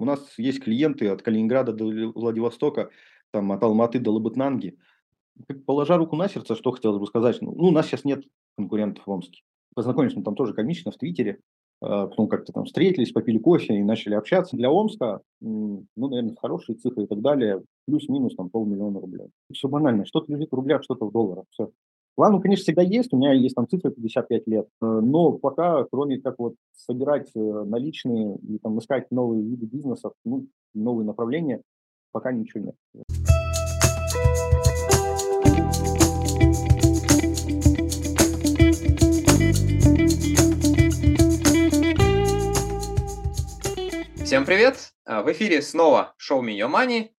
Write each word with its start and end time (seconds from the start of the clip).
у 0.00 0.04
нас 0.04 0.20
есть 0.38 0.62
клиенты 0.62 1.08
от 1.08 1.22
Калининграда 1.22 1.72
до 1.72 1.84
Владивостока, 2.14 2.90
там, 3.32 3.52
от 3.52 3.62
Алматы 3.62 3.98
до 3.98 4.12
Лабытнанги. 4.12 4.78
Положа 5.66 5.96
руку 5.96 6.16
на 6.16 6.28
сердце, 6.28 6.54
что 6.54 6.72
хотелось 6.72 6.98
бы 6.98 7.06
сказать, 7.06 7.40
ну, 7.42 7.52
у 7.52 7.70
нас 7.70 7.86
сейчас 7.86 8.04
нет 8.04 8.24
конкурентов 8.56 9.06
в 9.06 9.10
Омске. 9.10 9.42
Познакомились 9.74 10.16
мы 10.16 10.22
там 10.22 10.34
тоже 10.34 10.54
комично 10.54 10.90
в 10.90 10.96
Твиттере, 10.96 11.40
а, 11.82 12.06
потом 12.06 12.28
как-то 12.28 12.52
там 12.52 12.64
встретились, 12.64 13.12
попили 13.12 13.38
кофе 13.38 13.74
и 13.78 13.82
начали 13.82 14.14
общаться. 14.14 14.56
Для 14.56 14.70
Омска, 14.70 15.20
ну, 15.40 15.86
наверное, 15.96 16.36
хорошие 16.40 16.76
цифры 16.76 17.04
и 17.04 17.06
так 17.06 17.20
далее, 17.20 17.62
плюс-минус 17.86 18.34
там 18.34 18.48
полмиллиона 18.48 19.00
рублей. 19.00 19.28
Все 19.52 19.68
банально, 19.68 20.06
что-то 20.06 20.32
лежит 20.32 20.50
в 20.50 20.54
рублях, 20.54 20.82
что-то 20.82 21.06
в 21.06 21.12
долларах, 21.12 21.44
все. 21.50 21.70
План, 22.16 22.32
ну, 22.32 22.40
конечно, 22.40 22.62
всегда 22.62 22.80
есть, 22.80 23.12
у 23.12 23.18
меня 23.18 23.34
есть 23.34 23.54
там 23.54 23.68
цифра 23.68 23.90
55 23.90 24.46
лет, 24.46 24.66
э, 24.80 24.86
но 24.86 25.32
пока, 25.32 25.84
кроме 25.84 26.18
как 26.18 26.36
вот 26.38 26.54
собирать 26.74 27.30
э, 27.36 27.38
наличные 27.38 28.38
и 28.38 28.58
там 28.58 28.78
искать 28.78 29.10
новые 29.10 29.42
виды 29.42 29.66
бизнесов, 29.66 30.14
ну, 30.24 30.46
новые 30.72 31.04
направления, 31.04 31.60
пока 32.12 32.32
ничего 32.32 32.64
нет. 32.64 32.74
Всем 44.24 44.46
привет! 44.46 44.94
А, 45.04 45.22
в 45.22 45.30
эфире 45.32 45.60
снова 45.60 46.14
шоу 46.16 46.42
Minio 46.42 46.70
Money, 46.72 47.10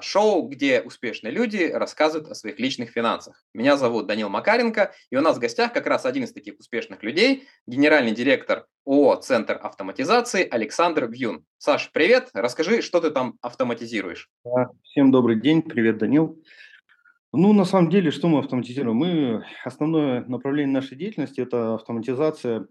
шоу, 0.00 0.48
где 0.48 0.80
успешные 0.80 1.32
люди 1.32 1.70
рассказывают 1.72 2.30
о 2.30 2.34
своих 2.34 2.58
личных 2.58 2.90
финансах. 2.90 3.44
Меня 3.52 3.76
зовут 3.76 4.06
Данил 4.06 4.28
Макаренко, 4.28 4.92
и 5.10 5.16
у 5.16 5.20
нас 5.20 5.36
в 5.36 5.40
гостях 5.40 5.72
как 5.72 5.86
раз 5.86 6.06
один 6.06 6.24
из 6.24 6.32
таких 6.32 6.58
успешных 6.58 7.02
людей, 7.02 7.46
генеральный 7.66 8.12
директор 8.12 8.66
ООО 8.86 9.16
«Центр 9.16 9.58
автоматизации» 9.62 10.48
Александр 10.48 11.08
Бьюн. 11.08 11.44
Саш, 11.58 11.90
привет! 11.92 12.30
Расскажи, 12.32 12.80
что 12.80 13.00
ты 13.00 13.10
там 13.10 13.34
автоматизируешь. 13.42 14.30
Всем 14.82 15.12
добрый 15.12 15.38
день, 15.38 15.60
привет, 15.60 15.98
Данил. 15.98 16.42
Ну, 17.34 17.52
на 17.52 17.64
самом 17.64 17.90
деле, 17.90 18.10
что 18.10 18.28
мы 18.28 18.38
автоматизируем? 18.38 18.96
Мы, 18.96 19.44
основное 19.62 20.24
направление 20.24 20.72
нашей 20.72 20.96
деятельности– 20.96 21.40
это 21.42 21.74
автоматизация 21.74 22.66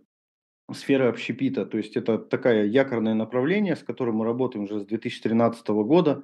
сферы 0.74 1.06
общепита. 1.06 1.66
То 1.66 1.78
есть 1.78 1.96
это 1.96 2.18
такое 2.18 2.66
якорное 2.66 3.14
направление, 3.14 3.76
с 3.76 3.84
которым 3.84 4.16
мы 4.16 4.26
работаем 4.26 4.66
уже 4.66 4.80
с 4.80 4.86
2013 4.86 5.68
года. 5.68 6.24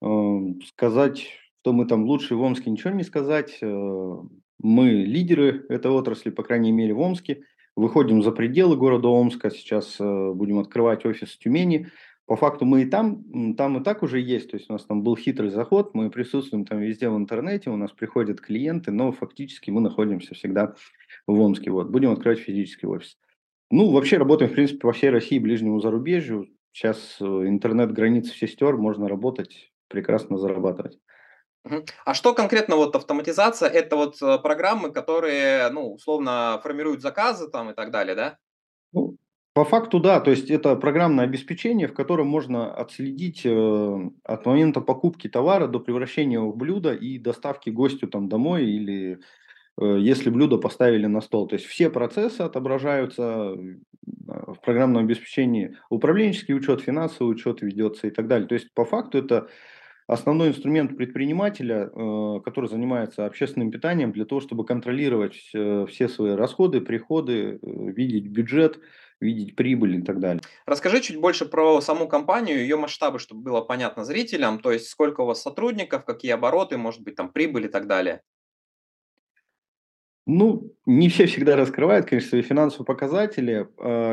Эм, 0.00 0.60
сказать, 0.62 1.26
что 1.60 1.72
мы 1.72 1.86
там 1.86 2.04
лучшие 2.04 2.38
в 2.38 2.42
Омске, 2.42 2.70
ничего 2.70 2.90
не 2.90 3.04
сказать. 3.04 3.58
Э, 3.60 4.16
мы 4.60 4.90
лидеры 4.90 5.66
этой 5.68 5.90
отрасли, 5.90 6.30
по 6.30 6.42
крайней 6.42 6.72
мере, 6.72 6.94
в 6.94 7.00
Омске. 7.00 7.44
Выходим 7.76 8.22
за 8.22 8.32
пределы 8.32 8.76
города 8.76 9.08
Омска. 9.08 9.50
Сейчас 9.50 9.96
э, 10.00 10.32
будем 10.32 10.58
открывать 10.58 11.04
офис 11.04 11.30
в 11.30 11.38
Тюмени. 11.38 11.88
По 12.26 12.36
факту 12.36 12.66
мы 12.66 12.82
и 12.82 12.84
там, 12.84 13.54
там 13.54 13.78
и 13.78 13.84
так 13.84 14.02
уже 14.02 14.20
есть. 14.20 14.50
То 14.50 14.56
есть 14.56 14.68
у 14.68 14.74
нас 14.74 14.84
там 14.84 15.02
был 15.02 15.16
хитрый 15.16 15.50
заход, 15.50 15.94
мы 15.94 16.10
присутствуем 16.10 16.66
там 16.66 16.78
везде 16.78 17.08
в 17.08 17.16
интернете, 17.16 17.70
у 17.70 17.76
нас 17.76 17.90
приходят 17.90 18.40
клиенты, 18.40 18.92
но 18.92 19.12
фактически 19.12 19.70
мы 19.70 19.80
находимся 19.80 20.34
всегда 20.34 20.74
в 21.26 21.40
Омске. 21.40 21.70
Вот. 21.70 21.88
Будем 21.88 22.10
открывать 22.10 22.40
физический 22.40 22.86
офис. 22.86 23.16
Ну, 23.70 23.90
вообще 23.90 24.18
работаем, 24.18 24.50
в 24.50 24.54
принципе, 24.54 24.86
во 24.86 24.92
всей 24.92 25.10
России, 25.10 25.38
ближнему 25.38 25.80
зарубежью. 25.80 26.48
Сейчас 26.72 27.16
э, 27.20 27.24
интернет 27.24 27.92
границ 27.92 28.30
все 28.30 28.46
стер, 28.46 28.76
можно 28.76 29.08
работать, 29.08 29.72
прекрасно 29.88 30.38
зарабатывать. 30.38 30.98
А 32.04 32.14
что 32.14 32.34
конкретно 32.34 32.76
вот 32.76 32.96
автоматизация? 32.96 33.68
Это 33.68 33.96
вот 33.96 34.22
э, 34.22 34.38
программы, 34.38 34.90
которые, 34.90 35.68
ну, 35.70 35.92
условно 35.94 36.60
формируют 36.62 37.02
заказы 37.02 37.50
там 37.50 37.70
и 37.70 37.74
так 37.74 37.90
далее, 37.90 38.14
да? 38.14 38.38
Ну, 38.92 39.16
по 39.52 39.64
факту, 39.64 40.00
да. 40.00 40.20
То 40.20 40.30
есть 40.30 40.50
это 40.50 40.76
программное 40.76 41.24
обеспечение, 41.24 41.88
в 41.88 41.94
котором 41.94 42.28
можно 42.28 42.72
отследить 42.72 43.42
э, 43.44 44.10
от 44.22 44.46
момента 44.46 44.80
покупки 44.80 45.28
товара 45.28 45.66
до 45.66 45.80
превращения 45.80 46.40
в 46.40 46.56
блюдо 46.56 46.94
и 46.94 47.18
доставки 47.18 47.68
гостю 47.70 48.06
там 48.08 48.28
домой 48.28 48.64
или 48.64 49.20
Э, 49.80 49.96
если 50.00 50.30
блюдо 50.30 50.58
поставили 50.58 51.06
на 51.06 51.20
стол. 51.20 51.46
То 51.46 51.54
есть 51.54 51.66
все 51.66 51.90
процессы 51.90 52.40
отображаются 52.40 53.54
в 54.02 54.56
программном 54.64 55.04
обеспечении. 55.04 55.76
Управленческий 55.90 56.54
учет, 56.54 56.80
финансовый 56.80 57.30
учет 57.30 57.62
ведется 57.62 58.06
и 58.08 58.10
так 58.10 58.26
далее. 58.26 58.48
То 58.48 58.54
есть 58.54 58.72
по 58.74 58.84
факту 58.84 59.18
это 59.18 59.48
основной 60.08 60.48
инструмент 60.48 60.96
предпринимателя, 60.96 61.90
э, 61.94 62.40
который 62.44 62.68
занимается 62.68 63.26
общественным 63.26 63.70
питанием 63.70 64.10
для 64.10 64.24
того, 64.24 64.40
чтобы 64.40 64.64
контролировать 64.64 65.34
все 65.34 66.08
свои 66.08 66.32
расходы, 66.32 66.80
приходы, 66.80 67.34
э, 67.34 67.58
видеть 67.62 68.26
бюджет, 68.26 68.80
видеть 69.20 69.54
прибыль 69.54 69.96
и 69.96 70.02
так 70.02 70.18
далее. 70.18 70.42
Расскажи 70.64 71.00
чуть 71.02 71.20
больше 71.20 71.44
про 71.44 71.80
саму 71.82 72.08
компанию, 72.08 72.58
ее 72.58 72.76
масштабы, 72.76 73.18
чтобы 73.18 73.42
было 73.42 73.60
понятно 73.60 74.04
зрителям, 74.04 74.60
то 74.60 74.72
есть 74.72 74.88
сколько 74.88 75.20
у 75.20 75.26
вас 75.26 75.42
сотрудников, 75.42 76.04
какие 76.04 76.32
обороты, 76.32 76.78
может 76.78 77.02
быть, 77.02 77.14
там 77.14 77.30
прибыль 77.30 77.66
и 77.66 77.68
так 77.68 77.86
далее. 77.86 78.22
Ну, 80.26 80.74
не 80.86 81.08
все 81.08 81.26
всегда 81.26 81.56
раскрывают, 81.56 82.06
конечно, 82.06 82.30
свои 82.30 82.42
финансовые 82.42 82.86
показатели. 82.86 83.66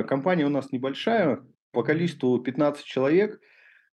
Компания 0.07 0.45
у 0.45 0.49
нас 0.49 0.71
небольшая, 0.71 1.41
по 1.71 1.83
количеству 1.83 2.39
15 2.39 2.85
человек. 2.85 3.39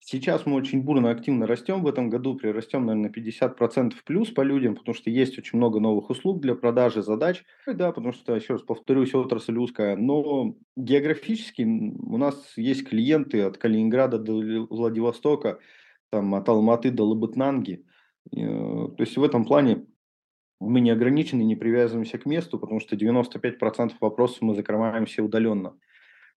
Сейчас 0.03 0.47
мы 0.47 0.57
очень 0.57 0.83
бурно, 0.83 1.11
активно 1.11 1.47
растем. 1.47 1.83
В 1.83 1.87
этом 1.87 2.09
году 2.09 2.35
прирастем, 2.35 2.87
наверное, 2.87 3.11
на 3.11 3.13
50% 3.13 3.93
плюс 4.05 4.31
по 4.31 4.41
людям, 4.41 4.75
потому 4.75 4.95
что 4.95 5.11
есть 5.11 5.39
очень 5.39 5.59
много 5.59 5.79
новых 5.79 6.09
услуг 6.09 6.41
для 6.41 6.55
продажи, 6.55 7.03
задач. 7.03 7.45
Да, 7.67 7.93
потому 7.93 8.13
что, 8.13 8.35
еще 8.35 8.55
раз 8.55 8.63
повторюсь, 8.63 9.15
отрасль 9.15 9.59
узкая. 9.59 9.97
Но 9.97 10.57
географически 10.75 11.63
у 11.63 12.17
нас 12.17 12.55
есть 12.57 12.89
клиенты 12.89 13.43
от 13.43 13.59
Калининграда 13.59 14.19
до 14.19 14.67
Владивостока, 14.71 15.59
там, 16.11 16.35
от 16.35 16.49
Алматы 16.49 16.91
до 16.91 17.05
Лабытнанги. 17.05 17.85
Э, 18.35 18.89
то 18.97 18.97
есть 18.99 19.17
в 19.17 19.23
этом 19.23 19.45
плане 19.45 19.87
мы 20.61 20.81
не 20.81 20.91
ограничены, 20.91 21.43
не 21.43 21.57
привязываемся 21.57 22.19
к 22.19 22.27
месту, 22.27 22.59
потому 22.59 22.81
что 22.81 22.97
95% 22.97 23.93
вопросов 24.01 24.43
мы 24.43 24.55
закрываем 24.55 25.07
все 25.07 25.23
удаленно. 25.23 25.79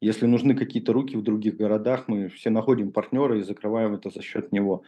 Если 0.04 0.26
нужны 0.26 0.54
какие-то 0.54 0.92
руки 0.92 1.16
в 1.16 1.24
других 1.24 1.56
городах, 1.56 2.10
мы 2.10 2.28
все 2.28 2.50
находим 2.50 2.92
партнера 2.92 3.40
и 3.40 3.42
закрываем 3.42 3.94
это 3.94 4.10
за 4.10 4.22
счет 4.22 4.52
него. 4.52 4.84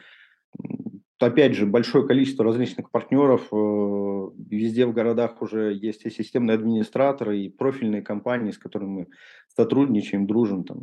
Опять 1.19 1.53
же, 1.53 1.65
большое 1.65 2.05
количество 2.05 2.43
различных 2.43 2.91
партнеров. 2.91 3.47
Э, 3.49 4.29
везде 4.49 4.85
в 4.85 4.91
городах 4.91 5.41
уже 5.41 5.73
есть 5.73 6.05
и 6.05 6.09
системные 6.09 6.55
администраторы, 6.55 7.39
и 7.39 7.49
профильные 7.49 8.01
компании, 8.01 8.51
с 8.51 8.57
которыми 8.57 8.89
мы 8.89 9.07
сотрудничаем, 9.55 10.27
дружим, 10.27 10.65
там, 10.65 10.81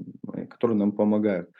которые 0.48 0.78
нам 0.78 0.92
помогают. 0.92 1.50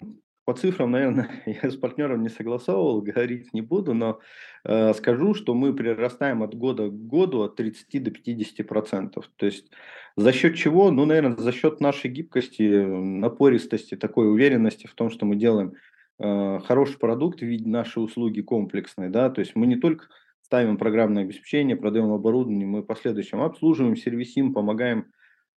По 0.45 0.55
цифрам, 0.55 0.91
наверное, 0.91 1.31
я 1.63 1.71
с 1.71 1.77
партнером 1.77 2.23
не 2.23 2.29
согласовывал, 2.29 3.01
говорить 3.01 3.53
не 3.53 3.63
буду, 3.63 3.95
но 3.95 4.19
э, 4.65 4.93
скажу, 4.95 5.35
что 5.35 5.55
мы 5.55 5.73
прирастаем 5.73 6.43
от 6.43 6.55
года 6.55 6.89
к 6.89 7.07
году 7.07 7.43
от 7.43 7.57
30 7.57 8.03
до 8.03 8.11
50 8.11 8.67
процентов. 8.67 9.31
То 9.37 9.47
есть 9.47 9.71
за 10.17 10.33
счет 10.33 10.57
чего? 10.57 10.91
Ну, 10.91 11.05
наверное, 11.05 11.37
за 11.37 11.53
счет 11.53 11.81
нашей 11.81 12.11
гибкости, 12.11 12.63
напористости, 12.63 13.97
такой 13.97 14.33
уверенности 14.33 14.89
в 14.89 14.95
том, 14.95 15.11
что 15.11 15.27
мы 15.27 15.37
делаем 15.37 15.75
э, 16.19 16.59
хороший 16.65 16.99
продукт 16.99 17.39
в 17.39 17.47
виде 17.47 17.69
нашей 17.69 18.03
услуги 18.03 18.41
комплексной. 18.41 19.11
Да? 19.11 19.31
То 19.31 19.41
есть 19.41 19.55
мы 19.55 19.67
не 19.67 19.77
только 19.77 20.09
ставим 20.43 20.77
программное 20.77 21.23
обеспечение, 21.23 21.77
продаем 21.77 22.11
оборудование, 22.11 22.67
мы 22.67 22.83
последующим 22.83 23.41
обслуживаем, 23.41 23.97
сервисим, 23.97 24.53
помогаем 24.53 25.07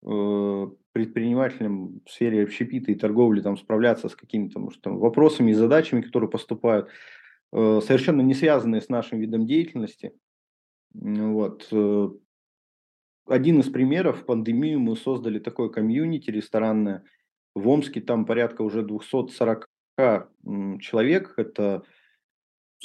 предпринимателям 0.06 2.02
в 2.06 2.12
сфере 2.12 2.44
общепита 2.44 2.92
и 2.92 2.96
торговли 2.96 3.42
там 3.42 3.58
справляться 3.58 4.08
с 4.08 4.16
какими-то 4.16 4.60
может, 4.60 4.82
там, 4.82 4.98
вопросами 4.98 5.52
и 5.52 5.56
задачами, 5.56 6.02
которые 6.02 6.30
поступают, 6.30 6.90
э, 7.52 7.82
совершенно 7.84 8.22
не 8.22 8.34
связанные 8.34 8.82
с 8.82 8.90
нашим 8.90 9.20
видом 9.20 9.46
деятельности. 9.48 10.14
Вот. 10.94 11.68
Э, 11.72 12.10
один 13.28 13.60
из 13.60 13.70
примеров, 13.70 14.22
в 14.22 14.26
пандемию 14.26 14.80
мы 14.80 14.96
создали 14.96 15.40
такое 15.40 15.70
комьюнити 15.70 16.30
ресторанное. 16.30 17.04
В 17.56 17.68
Омске 17.68 18.00
там 18.00 18.26
порядка 18.26 18.62
уже 18.62 18.84
240 18.84 19.68
человек. 20.80 21.34
Это 21.38 21.84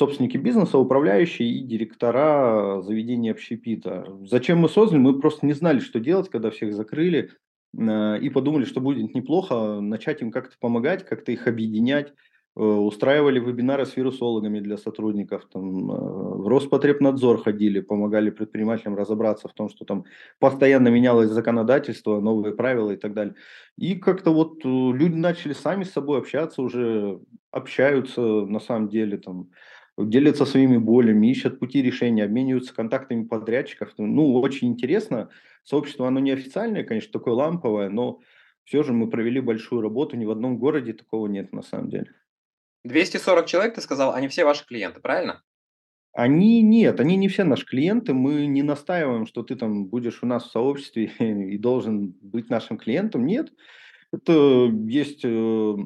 собственники 0.00 0.38
бизнеса, 0.38 0.78
управляющие 0.78 1.46
и 1.46 1.62
директора 1.62 2.80
заведения 2.80 3.32
общепита. 3.32 4.06
Зачем 4.24 4.58
мы 4.58 4.70
создали? 4.70 4.98
Мы 4.98 5.20
просто 5.20 5.44
не 5.44 5.52
знали, 5.52 5.78
что 5.80 6.00
делать, 6.00 6.30
когда 6.30 6.50
всех 6.50 6.74
закрыли, 6.74 7.32
э, 7.78 8.18
и 8.18 8.30
подумали, 8.30 8.64
что 8.64 8.80
будет 8.80 9.14
неплохо 9.14 9.80
начать 9.80 10.22
им 10.22 10.30
как-то 10.30 10.56
помогать, 10.58 11.04
как-то 11.04 11.32
их 11.32 11.46
объединять. 11.46 12.14
Э, 12.56 12.62
устраивали 12.62 13.40
вебинары 13.40 13.84
с 13.84 13.94
вирусологами 13.94 14.60
для 14.60 14.78
сотрудников, 14.78 15.46
там, 15.52 15.90
э, 15.90 15.94
в 15.94 16.48
Роспотребнадзор 16.48 17.42
ходили, 17.42 17.80
помогали 17.80 18.30
предпринимателям 18.30 18.96
разобраться 18.96 19.48
в 19.48 19.52
том, 19.52 19.68
что 19.68 19.84
там 19.84 20.04
постоянно 20.38 20.88
менялось 20.88 21.28
законодательство, 21.28 22.20
новые 22.20 22.54
правила 22.54 22.90
и 22.90 22.96
так 22.96 23.12
далее. 23.12 23.34
И 23.76 23.96
как-то 23.96 24.30
вот 24.32 24.64
люди 24.64 25.14
начали 25.14 25.52
сами 25.52 25.84
с 25.84 25.92
собой 25.92 26.18
общаться, 26.18 26.62
уже 26.62 27.20
общаются 27.50 28.22
на 28.22 28.60
самом 28.60 28.88
деле, 28.88 29.18
там, 29.18 29.50
делятся 30.04 30.44
своими 30.44 30.76
болями, 30.78 31.28
ищут 31.28 31.58
пути 31.58 31.82
решения, 31.82 32.24
обмениваются 32.24 32.74
контактами 32.74 33.24
подрядчиков. 33.24 33.92
Ну, 33.98 34.40
очень 34.40 34.68
интересно. 34.68 35.30
Сообщество, 35.64 36.08
оно 36.08 36.20
неофициальное, 36.20 36.84
конечно, 36.84 37.12
такое 37.12 37.34
ламповое, 37.34 37.88
но 37.88 38.20
все 38.64 38.82
же 38.82 38.92
мы 38.92 39.10
провели 39.10 39.40
большую 39.40 39.82
работу, 39.82 40.16
ни 40.16 40.24
в 40.24 40.30
одном 40.30 40.58
городе 40.58 40.92
такого 40.92 41.26
нет 41.26 41.52
на 41.52 41.62
самом 41.62 41.90
деле. 41.90 42.12
240 42.84 43.46
человек, 43.46 43.74
ты 43.74 43.80
сказал, 43.80 44.14
они 44.14 44.28
все 44.28 44.44
ваши 44.44 44.66
клиенты, 44.66 45.00
правильно? 45.00 45.42
Они 46.12 46.60
нет, 46.62 46.98
они 46.98 47.16
не 47.16 47.28
все 47.28 47.44
наши 47.44 47.66
клиенты. 47.66 48.14
Мы 48.14 48.46
не 48.46 48.62
настаиваем, 48.62 49.26
что 49.26 49.42
ты 49.42 49.54
там 49.54 49.86
будешь 49.86 50.22
у 50.22 50.26
нас 50.26 50.44
в 50.44 50.50
сообществе 50.50 51.04
и 51.18 51.58
должен 51.58 52.14
быть 52.20 52.50
нашим 52.50 52.78
клиентом. 52.78 53.26
Нет, 53.26 53.52
это 54.12 54.70
есть 54.88 55.24
э, 55.24 55.76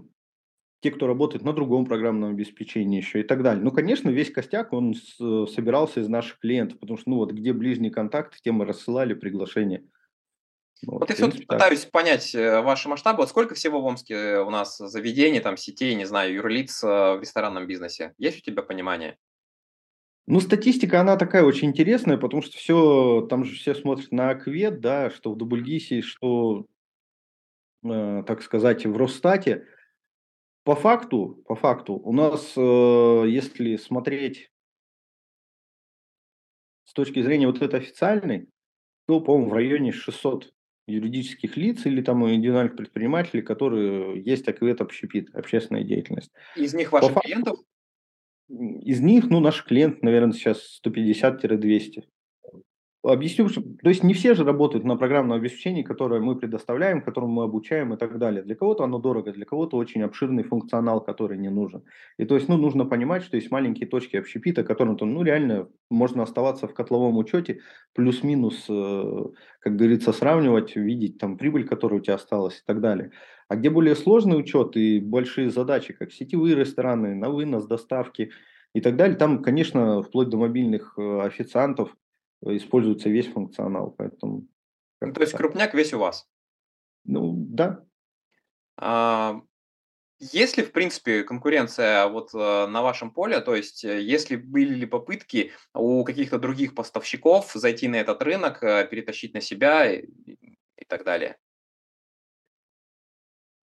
те, 0.84 0.90
кто 0.90 1.06
работает 1.06 1.44
на 1.44 1.54
другом 1.54 1.86
программном 1.86 2.32
обеспечении 2.32 2.98
еще 2.98 3.20
и 3.20 3.22
так 3.22 3.42
далее. 3.42 3.64
Ну, 3.64 3.70
конечно, 3.70 4.10
весь 4.10 4.30
костяк, 4.30 4.74
он 4.74 4.94
с, 4.94 5.16
собирался 5.46 6.00
из 6.00 6.08
наших 6.08 6.38
клиентов, 6.40 6.78
потому 6.78 6.98
что, 6.98 7.08
ну, 7.08 7.16
вот 7.16 7.32
где 7.32 7.54
ближний 7.54 7.88
контакт, 7.88 8.38
тем 8.42 8.56
мы 8.56 8.66
рассылали 8.66 9.14
приглашение. 9.14 9.82
Вот, 10.86 11.00
вот 11.00 11.08
если 11.08 11.24
вот 11.24 11.46
пытаюсь 11.46 11.86
понять 11.86 12.34
э, 12.34 12.60
ваши 12.60 12.90
масштабы, 12.90 13.20
вот 13.20 13.30
сколько 13.30 13.54
всего 13.54 13.80
в 13.80 13.86
Омске 13.86 14.40
у 14.40 14.50
нас 14.50 14.76
заведений, 14.76 15.40
там, 15.40 15.56
сетей, 15.56 15.94
не 15.94 16.04
знаю, 16.04 16.34
юрлиц 16.34 16.84
э, 16.84 16.86
в 17.14 17.20
ресторанном 17.22 17.66
бизнесе? 17.66 18.12
Есть 18.18 18.40
у 18.40 18.42
тебя 18.42 18.62
понимание? 18.62 19.16
Ну, 20.26 20.38
статистика, 20.40 21.00
она 21.00 21.16
такая 21.16 21.44
очень 21.44 21.68
интересная, 21.68 22.18
потому 22.18 22.42
что 22.42 22.58
все, 22.58 23.26
там 23.30 23.46
же 23.46 23.54
все 23.54 23.74
смотрят 23.74 24.12
на 24.12 24.28
Аквет, 24.28 24.82
да, 24.82 25.08
что 25.08 25.32
в 25.32 25.38
Дубльгисе, 25.38 26.02
что, 26.02 26.66
э, 27.84 28.22
так 28.26 28.42
сказать, 28.42 28.84
в 28.84 28.94
Росстате. 28.98 29.66
По 30.64 30.74
факту, 30.74 31.42
по 31.46 31.54
факту, 31.54 31.94
у 31.94 32.12
нас, 32.12 32.54
э, 32.56 33.24
если 33.28 33.76
смотреть 33.76 34.50
с 36.86 36.94
точки 36.94 37.20
зрения 37.22 37.46
вот 37.46 37.60
этой 37.60 37.80
официальной, 37.80 38.48
то, 39.06 39.20
по-моему, 39.20 39.50
в 39.50 39.52
районе 39.52 39.92
600 39.92 40.54
юридических 40.86 41.56
лиц 41.58 41.84
или 41.84 42.00
там 42.00 42.26
индивидуальных 42.28 42.76
предпринимателей, 42.76 43.42
которые 43.42 44.22
есть 44.22 44.48
Аквет 44.48 44.80
общепит, 44.80 45.34
общественная 45.34 45.84
деятельность. 45.84 46.30
Из 46.56 46.72
них 46.72 46.92
ваших 46.92 47.14
по 47.14 47.20
клиентов? 47.20 47.58
Из 48.48 49.00
них, 49.00 49.28
ну, 49.30 49.40
наш 49.40 49.64
клиент, 49.64 50.02
наверное, 50.02 50.32
сейчас 50.32 50.80
150-200. 50.84 52.04
Объясню, 53.04 53.50
то 53.50 53.90
есть 53.90 54.02
не 54.02 54.14
все 54.14 54.32
же 54.34 54.44
работают 54.44 54.86
на 54.86 54.96
программном 54.96 55.36
обеспечении, 55.36 55.82
которое 55.82 56.22
мы 56.22 56.36
предоставляем, 56.36 57.02
которому 57.02 57.34
мы 57.34 57.44
обучаем 57.44 57.92
и 57.92 57.98
так 57.98 58.18
далее. 58.18 58.42
Для 58.42 58.54
кого-то 58.54 58.82
оно 58.82 58.98
дорого, 58.98 59.30
для 59.30 59.44
кого-то 59.44 59.76
очень 59.76 60.00
обширный 60.00 60.42
функционал, 60.42 61.04
который 61.04 61.36
не 61.36 61.50
нужен. 61.50 61.84
И 62.16 62.24
то 62.24 62.34
есть, 62.34 62.48
ну, 62.48 62.56
нужно 62.56 62.86
понимать, 62.86 63.22
что 63.22 63.36
есть 63.36 63.50
маленькие 63.50 63.90
точки 63.90 64.16
общепита, 64.16 64.64
которым 64.64 64.96
то, 64.96 65.04
ну, 65.04 65.22
реально 65.22 65.68
можно 65.90 66.22
оставаться 66.22 66.66
в 66.66 66.72
котловом 66.72 67.18
учете, 67.18 67.60
плюс-минус, 67.92 68.64
э, 68.70 69.24
как 69.60 69.76
говорится, 69.76 70.14
сравнивать, 70.14 70.74
видеть 70.74 71.18
там 71.18 71.36
прибыль, 71.36 71.68
которая 71.68 72.00
у 72.00 72.02
тебя 72.02 72.14
осталась 72.14 72.60
и 72.60 72.62
так 72.66 72.80
далее. 72.80 73.10
А 73.48 73.56
где 73.56 73.68
более 73.68 73.96
сложный 73.96 74.38
учет 74.38 74.78
и 74.78 74.98
большие 74.98 75.50
задачи, 75.50 75.92
как 75.92 76.10
сетевые 76.10 76.56
рестораны, 76.56 77.14
на 77.14 77.28
вынос, 77.28 77.66
доставки 77.66 78.30
и 78.72 78.80
так 78.80 78.96
далее, 78.96 79.18
там, 79.18 79.42
конечно, 79.42 80.02
вплоть 80.02 80.30
до 80.30 80.38
мобильных 80.38 80.94
э, 80.96 81.20
официантов, 81.20 81.94
используется 82.44 83.08
весь 83.08 83.26
функционал, 83.26 83.94
поэтому... 83.96 84.46
Ну, 85.00 85.12
то 85.12 85.20
есть 85.20 85.32
так. 85.32 85.40
крупняк 85.40 85.74
весь 85.74 85.92
у 85.92 85.98
вас? 85.98 86.28
Ну, 87.04 87.34
да. 87.36 87.84
А, 88.76 89.42
есть 90.18 90.56
ли, 90.56 90.62
в 90.62 90.72
принципе, 90.72 91.22
конкуренция 91.22 92.06
вот 92.08 92.30
э, 92.34 92.66
на 92.66 92.82
вашем 92.82 93.10
поле? 93.10 93.40
То 93.40 93.54
есть, 93.54 93.84
э, 93.84 94.00
если 94.00 94.36
были 94.36 94.74
ли 94.74 94.86
попытки 94.86 95.52
у 95.74 96.04
каких-то 96.04 96.38
других 96.38 96.74
поставщиков 96.74 97.52
зайти 97.52 97.88
на 97.88 97.96
этот 97.96 98.22
рынок, 98.22 98.62
э, 98.62 98.86
перетащить 98.88 99.34
на 99.34 99.40
себя 99.40 99.92
и, 99.92 100.06
и 100.26 100.84
так 100.88 101.04
далее? 101.04 101.36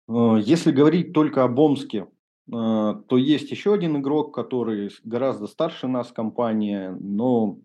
Если 0.07 0.72
говорить 0.72 1.13
только 1.13 1.44
об 1.44 1.57
Омске, 1.57 2.07
то 2.50 3.18
есть 3.18 3.50
еще 3.50 3.74
один 3.74 3.98
игрок, 3.98 4.36
который 4.36 4.92
гораздо 5.06 5.48
старше 5.48 5.88
нас, 5.88 6.12
компания, 6.12 6.98
но 7.00 7.60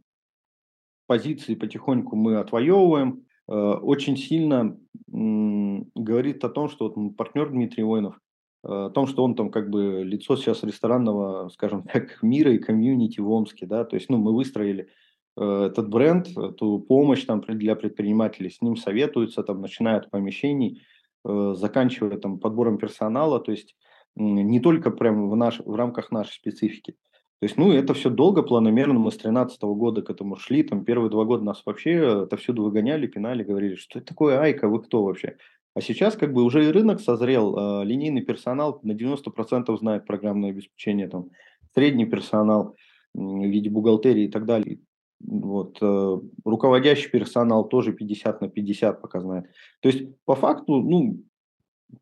позиции 1.06 1.54
потихоньку 1.54 2.16
мы 2.16 2.38
отвоевываем. 2.38 3.24
Э, 3.48 3.52
очень 3.74 4.16
сильно 4.16 4.76
говорит 5.08 6.44
о 6.44 6.48
том, 6.48 6.68
что 6.68 6.88
вот 6.88 7.16
партнер 7.16 7.50
Дмитрий 7.50 7.84
Воинов, 7.84 8.18
э, 8.64 8.68
о 8.68 8.90
том, 8.90 9.06
что 9.06 9.24
он 9.24 9.34
там 9.34 9.50
как 9.50 9.70
бы 9.70 10.02
лицо 10.04 10.36
сейчас 10.36 10.62
ресторанного, 10.62 11.48
скажем 11.48 11.82
так, 11.92 12.22
мира 12.22 12.52
и 12.52 12.58
комьюнити 12.58 13.20
в 13.20 13.30
Омске, 13.30 13.66
да, 13.66 13.84
то 13.84 13.96
есть, 13.96 14.08
ну, 14.08 14.18
мы 14.18 14.34
выстроили 14.34 14.88
э, 15.36 15.66
этот 15.70 15.88
бренд, 15.88 16.28
эту 16.36 16.78
помощь 16.80 17.24
там 17.24 17.40
для 17.40 17.76
предпринимателей, 17.76 18.50
с 18.50 18.60
ним 18.60 18.76
советуются, 18.76 19.42
там, 19.42 19.60
начиная 19.60 19.98
от 19.98 20.10
помещений, 20.10 20.82
заканчивая 21.24 22.18
там 22.18 22.38
подбором 22.38 22.78
персонала, 22.78 23.40
то 23.40 23.50
есть 23.50 23.74
не 24.14 24.60
только 24.60 24.92
прямо 24.92 25.28
в, 25.28 25.34
наш, 25.34 25.58
в 25.58 25.74
рамках 25.74 26.12
нашей 26.12 26.34
специфики. 26.34 26.94
То 27.40 27.44
есть, 27.44 27.58
ну, 27.58 27.70
это 27.70 27.92
все 27.92 28.08
долго, 28.08 28.42
планомерно, 28.42 28.98
мы 28.98 29.10
с 29.10 29.16
2013 29.16 29.62
года 29.62 30.00
к 30.00 30.08
этому 30.08 30.36
шли, 30.36 30.62
там 30.62 30.84
первые 30.84 31.10
два 31.10 31.24
года 31.24 31.44
нас 31.44 31.62
вообще 31.66 32.22
отовсюду 32.22 32.62
выгоняли, 32.62 33.06
пинали, 33.06 33.44
говорили, 33.44 33.74
что 33.74 33.98
это 33.98 34.08
такое 34.08 34.40
Айка, 34.40 34.68
вы 34.68 34.82
кто 34.82 35.04
вообще? 35.04 35.36
А 35.74 35.82
сейчас 35.82 36.16
как 36.16 36.32
бы 36.32 36.42
уже 36.42 36.64
и 36.64 36.70
рынок 36.70 37.00
созрел, 37.00 37.82
э, 37.82 37.84
линейный 37.84 38.22
персонал 38.22 38.80
на 38.82 38.92
90% 38.92 39.76
знает 39.76 40.06
программное 40.06 40.48
обеспечение, 40.48 41.08
там, 41.08 41.28
средний 41.74 42.06
персонал 42.06 42.74
в 43.12 43.44
виде 43.44 43.68
бухгалтерии 43.68 44.24
и 44.24 44.30
так 44.30 44.46
далее. 44.46 44.78
Вот, 45.20 45.76
э, 45.82 46.20
руководящий 46.42 47.10
персонал 47.10 47.68
тоже 47.68 47.92
50 47.92 48.40
на 48.40 48.48
50 48.48 49.02
пока 49.02 49.20
знает. 49.20 49.50
То 49.80 49.90
есть, 49.90 50.04
по 50.24 50.34
факту, 50.34 50.76
ну, 50.76 51.22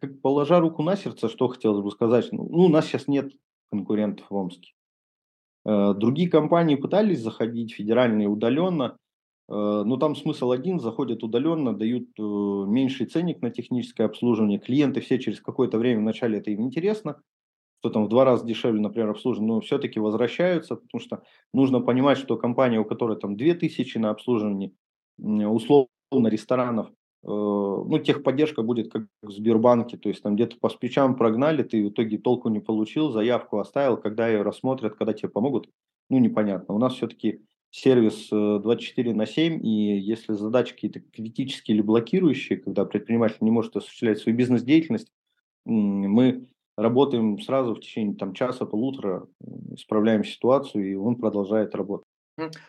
как, 0.00 0.20
положа 0.20 0.60
руку 0.60 0.84
на 0.84 0.94
сердце, 0.94 1.28
что 1.28 1.48
хотелось 1.48 1.82
бы 1.82 1.90
сказать, 1.90 2.28
ну, 2.31 2.44
у 2.44 2.69
нас 2.69 2.86
сейчас 2.86 3.08
нет 3.08 3.32
конкурентов 3.72 4.26
в 4.31 4.34
Омске. 4.36 4.75
Э, 5.64 5.94
другие 5.94 6.28
компании 6.28 6.76
пытались 6.76 7.20
заходить 7.20 7.75
федеральные 7.75 8.28
удаленно, 8.28 8.96
э, 9.49 9.52
но 9.52 9.96
там 9.96 10.14
смысл 10.14 10.50
один, 10.50 10.78
заходят 10.78 11.22
удаленно, 11.22 11.75
дают 11.75 12.08
э, 12.19 12.22
меньший 12.22 13.06
ценник 13.06 13.40
на 13.43 13.50
техническое 13.50 14.05
обслуживание. 14.05 14.58
Клиенты 14.58 15.00
все 15.00 15.19
через 15.19 15.40
какое-то 15.40 15.78
время 15.78 16.00
вначале 16.00 16.38
это 16.38 16.50
им 16.50 16.62
интересно, 16.62 17.20
что 17.81 17.90
там 17.90 18.06
в 18.06 18.08
два 18.08 18.25
раза 18.25 18.46
дешевле, 18.46 18.81
например, 18.81 19.11
обслуживание, 19.11 19.55
но 19.55 19.61
все-таки 19.61 20.00
возвращаются, 20.00 20.76
потому 20.76 21.00
что 21.00 21.22
нужно 21.52 21.81
понимать, 21.81 22.19
что 22.19 22.37
компания, 22.37 22.78
у 22.78 22.84
которой 22.84 23.19
там 23.19 23.37
2000 23.37 23.99
на 23.99 24.10
обслуживании, 24.10 24.75
условно 25.19 25.88
ресторанов, 26.28 26.90
ну, 27.26 27.99
техподдержка 27.99 28.62
будет 28.62 28.93
как 28.93 29.05
в 29.23 29.31
Сбербанке, 29.31 29.97
то 29.97 30.09
есть 30.09 30.23
там 30.23 30.35
где-то 30.35 30.56
по 30.61 30.69
спичам 30.69 31.17
прогнали, 31.17 31.62
ты 31.62 31.82
в 31.85 31.88
итоге 31.88 32.19
толку 32.19 32.49
не 32.50 32.61
получил, 32.61 33.11
заявку 33.11 33.59
оставил, 33.59 33.97
когда 33.97 34.29
ее 34.29 34.43
рассмотрят, 34.43 34.96
когда 34.96 35.13
тебе 35.15 35.31
помогут, 35.31 35.69
ну, 36.10 36.19
непонятно. 36.19 36.75
У 36.75 36.79
нас 36.79 36.94
все-таки 36.94 37.41
сервис 37.70 38.29
24 38.31 39.10
э, 39.10 39.15
на 39.15 39.27
7, 39.27 39.67
и 39.67 39.98
если 39.98 40.34
задачи 40.34 40.75
какие-то 40.75 41.01
критические 41.01 41.77
или 41.77 41.82
блокирующие, 41.82 42.58
когда 42.58 42.84
предприниматель 42.84 43.39
не 43.41 43.51
может 43.51 43.77
осуществлять 43.77 44.19
свою 44.19 44.37
бизнес-деятельность, 44.37 45.10
мы 45.65 46.46
работаем 46.77 47.41
сразу 47.41 47.75
в 47.75 47.81
течение 47.81 48.17
там, 48.17 48.34
часа-полутора, 48.34 49.27
исправляем 49.72 50.25
ситуацию, 50.25 50.91
и 50.91 50.94
он 50.94 51.17
продолжает 51.17 51.75
работать. 51.75 52.06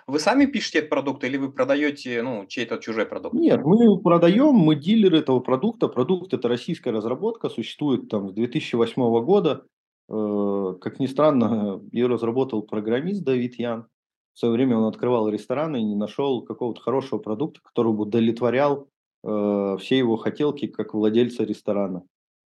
Вы 0.07 0.19
сами 0.19 0.45
пишете 0.45 0.79
этот 0.79 0.89
продукт 0.89 1.23
или 1.23 1.37
вы 1.37 1.51
продаете, 1.51 2.21
ну, 2.21 2.45
чей-то 2.45 2.77
чужой 2.77 3.05
продукт? 3.05 3.35
Нет, 3.35 3.61
мы 3.63 3.99
продаем, 3.99 4.53
мы 4.53 4.75
дилер 4.75 5.15
этого 5.15 5.39
продукта. 5.39 5.87
Продукт 5.87 6.33
это 6.33 6.47
российская 6.47 6.91
разработка, 6.91 7.49
существует 7.49 8.09
там 8.09 8.29
с 8.29 8.33
2008 8.33 9.23
года. 9.23 9.65
Э, 10.07 10.75
как 10.79 10.99
ни 10.99 11.07
странно, 11.07 11.81
ее 11.91 12.07
разработал 12.07 12.61
программист 12.61 13.23
Давид 13.23 13.57
Ян. 13.57 13.87
В 14.33 14.39
свое 14.39 14.53
время 14.53 14.77
он 14.77 14.85
открывал 14.85 15.29
рестораны 15.29 15.81
и 15.81 15.83
не 15.83 15.95
нашел 15.95 16.43
какого-то 16.43 16.81
хорошего 16.81 17.19
продукта, 17.19 17.61
который 17.63 17.93
бы 17.93 18.03
удовлетворял 18.03 18.89
э, 19.23 19.77
все 19.79 19.97
его 19.97 20.17
хотелки 20.17 20.67
как 20.67 20.93
владельца 20.93 21.43
ресторана. 21.43 22.03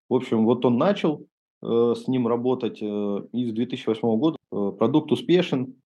В 0.08 0.14
общем, 0.14 0.46
вот 0.46 0.64
он 0.64 0.78
начал 0.78 1.26
э, 1.62 1.94
с 1.96 2.08
ним 2.08 2.28
работать, 2.28 2.80
и 2.80 3.46
с 3.50 3.52
2008 3.52 4.18
года 4.18 4.38
продукт 4.50 5.12
успешен, 5.12 5.79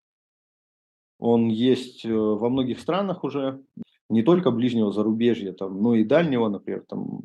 он 1.22 1.48
есть 1.48 2.04
э, 2.04 2.12
во 2.12 2.50
многих 2.50 2.80
странах 2.80 3.22
уже, 3.22 3.62
не 4.10 4.22
только 4.22 4.50
ближнего 4.50 4.90
зарубежья, 4.90 5.52
там, 5.52 5.80
но 5.80 5.94
и 5.94 6.04
дальнего, 6.04 6.48
например, 6.48 6.84
там, 6.88 7.20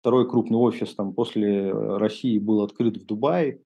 второй 0.00 0.28
крупный 0.28 0.58
офис 0.58 0.94
там, 0.94 1.14
после 1.14 1.72
России 1.72 2.38
был 2.38 2.60
открыт 2.60 2.98
в 2.98 3.06
Дубае, 3.06 3.62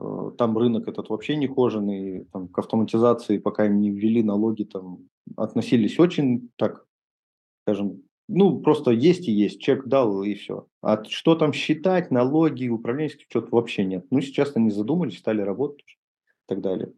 э, 0.00 0.30
там 0.38 0.56
рынок 0.56 0.88
этот 0.88 1.10
вообще 1.10 1.36
не 1.36 1.48
кожаный, 1.48 2.24
там, 2.32 2.48
к 2.48 2.58
автоматизации, 2.58 3.36
пока 3.36 3.66
им 3.66 3.78
не 3.78 3.90
ввели 3.90 4.22
налоги, 4.22 4.64
там, 4.64 5.00
относились 5.36 5.98
очень 5.98 6.48
так, 6.56 6.86
скажем, 7.66 8.04
ну, 8.26 8.60
просто 8.60 8.90
есть 8.90 9.28
и 9.28 9.32
есть, 9.32 9.60
чек 9.60 9.86
дал 9.86 10.22
и 10.22 10.32
все. 10.32 10.66
А 10.80 11.04
что 11.04 11.34
там 11.34 11.52
считать, 11.52 12.10
налоги, 12.10 12.68
управленческий 12.68 13.26
учет 13.28 13.52
вообще 13.52 13.84
нет. 13.84 14.06
Ну, 14.10 14.22
сейчас 14.22 14.56
они 14.56 14.70
задумались, 14.70 15.18
стали 15.18 15.42
работать 15.42 15.98
и 15.98 16.46
так 16.46 16.62
далее. 16.62 16.94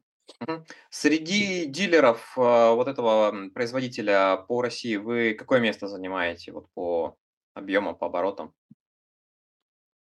Среди 0.91 1.67
дилеров, 1.67 2.35
а, 2.37 2.75
вот 2.75 2.89
этого, 2.89 3.51
производителя 3.55 4.37
по 4.49 4.63
России 4.63 4.97
вы 4.97 5.35
какое 5.35 5.61
место 5.61 5.89
занимаете 5.89 6.53
вот 6.53 6.67
по 6.75 7.17
объемам, 7.55 7.97
по 7.97 8.07
оборотам? 8.07 8.53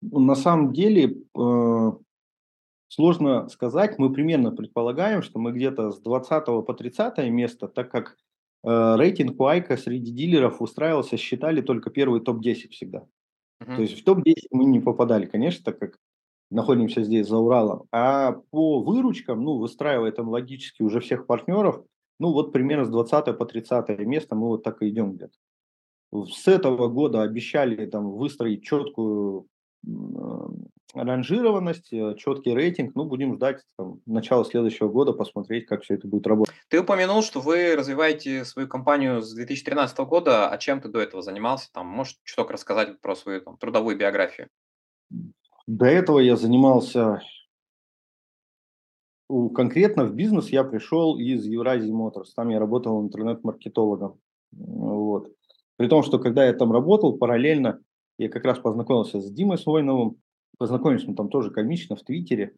На 0.01 0.35
самом 0.35 0.73
деле 0.73 1.23
э, 1.37 1.91
сложно 2.87 3.49
сказать. 3.49 3.97
Мы 3.97 4.13
примерно 4.13 4.51
предполагаем, 4.51 5.21
что 5.21 5.39
мы 5.39 5.51
где-то 5.51 5.91
с 5.91 5.99
20 5.99 6.45
по 6.45 6.73
30 6.73 7.17
место, 7.29 7.67
так 7.67 7.91
как 7.91 8.17
э, 8.63 8.95
рейтинг 8.97 9.39
у 9.39 9.45
Айка 9.45 9.75
среди 9.77 10.11
дилеров 10.11 10.61
устраивался, 10.61 11.17
считали 11.17 11.61
только 11.61 11.89
первый 11.89 12.21
топ-10 12.21 12.69
всегда. 12.69 13.07
Uh-huh. 13.61 13.75
То 13.75 13.81
есть 13.81 13.99
в 13.99 14.03
топ-10 14.03 14.47
мы 14.51 14.65
не 14.65 14.79
попадали, 14.79 15.25
конечно, 15.25 15.63
так 15.63 15.79
как 15.79 15.97
находимся 16.49 17.03
здесь 17.03 17.27
за 17.27 17.37
Уралом. 17.37 17.83
А 17.91 18.33
по 18.51 18.81
выручкам, 18.81 19.43
ну, 19.43 19.57
выстраивая 19.57 20.11
там 20.11 20.29
логически 20.29 20.81
уже 20.81 20.99
всех 20.99 21.25
партнеров, 21.25 21.83
ну, 22.19 22.31
вот 22.31 22.51
примерно 22.51 22.85
с 22.85 22.89
20 22.89 23.37
по 23.37 23.45
30 23.45 23.99
место 23.99 24.35
мы 24.35 24.47
вот 24.47 24.63
так 24.63 24.81
и 24.81 24.89
идем 24.89 25.13
где-то. 25.13 25.33
С 26.31 26.47
этого 26.47 26.87
года 26.87 27.21
обещали 27.21 27.85
там 27.85 28.11
выстроить 28.11 28.63
четкую 28.63 29.47
ранжированность, 30.93 31.91
э, 31.93 32.15
четкий 32.17 32.53
рейтинг. 32.53 32.95
Ну, 32.95 33.05
будем 33.05 33.35
ждать 33.35 33.61
там, 33.77 34.01
начала 34.05 34.45
следующего 34.45 34.89
года, 34.89 35.13
посмотреть, 35.13 35.65
как 35.65 35.83
все 35.83 35.95
это 35.95 36.07
будет 36.07 36.27
работать. 36.27 36.55
Ты 36.69 36.79
упомянул, 36.79 37.21
что 37.21 37.39
вы 37.39 37.75
развиваете 37.75 38.45
свою 38.45 38.67
компанию 38.67 39.21
с 39.21 39.33
2013 39.33 39.99
года. 39.99 40.49
А 40.49 40.57
чем 40.57 40.81
ты 40.81 40.89
до 40.89 40.99
этого 40.99 41.21
занимался? 41.21 41.69
Там, 41.71 41.87
можешь 41.87 42.17
чуток 42.23 42.51
рассказать 42.51 42.99
про 43.01 43.15
свою 43.15 43.41
там, 43.41 43.57
трудовую 43.57 43.97
биографию? 43.97 44.47
До 45.67 45.85
этого 45.85 46.19
я 46.19 46.37
занимался 46.37 47.21
конкретно 49.53 50.05
в 50.05 50.13
бизнес 50.13 50.49
я 50.49 50.63
пришел 50.63 51.17
из 51.17 51.45
Евразии 51.45 51.91
Моторс. 51.91 52.33
Там 52.33 52.49
я 52.49 52.59
работал 52.59 53.01
интернет-маркетологом. 53.01 54.19
Вот. 54.51 55.31
При 55.75 55.87
том, 55.87 56.03
что 56.03 56.19
когда 56.19 56.45
я 56.45 56.53
там 56.53 56.71
работал, 56.71 57.17
параллельно 57.17 57.79
я 58.17 58.29
как 58.29 58.45
раз 58.45 58.59
познакомился 58.59 59.19
с 59.19 59.31
Димой 59.31 59.57
Свойновым. 59.57 60.17
Познакомились 60.57 61.05
мы 61.05 61.15
там 61.15 61.29
тоже 61.29 61.51
комично 61.51 61.95
в 61.95 62.03
Твиттере. 62.03 62.55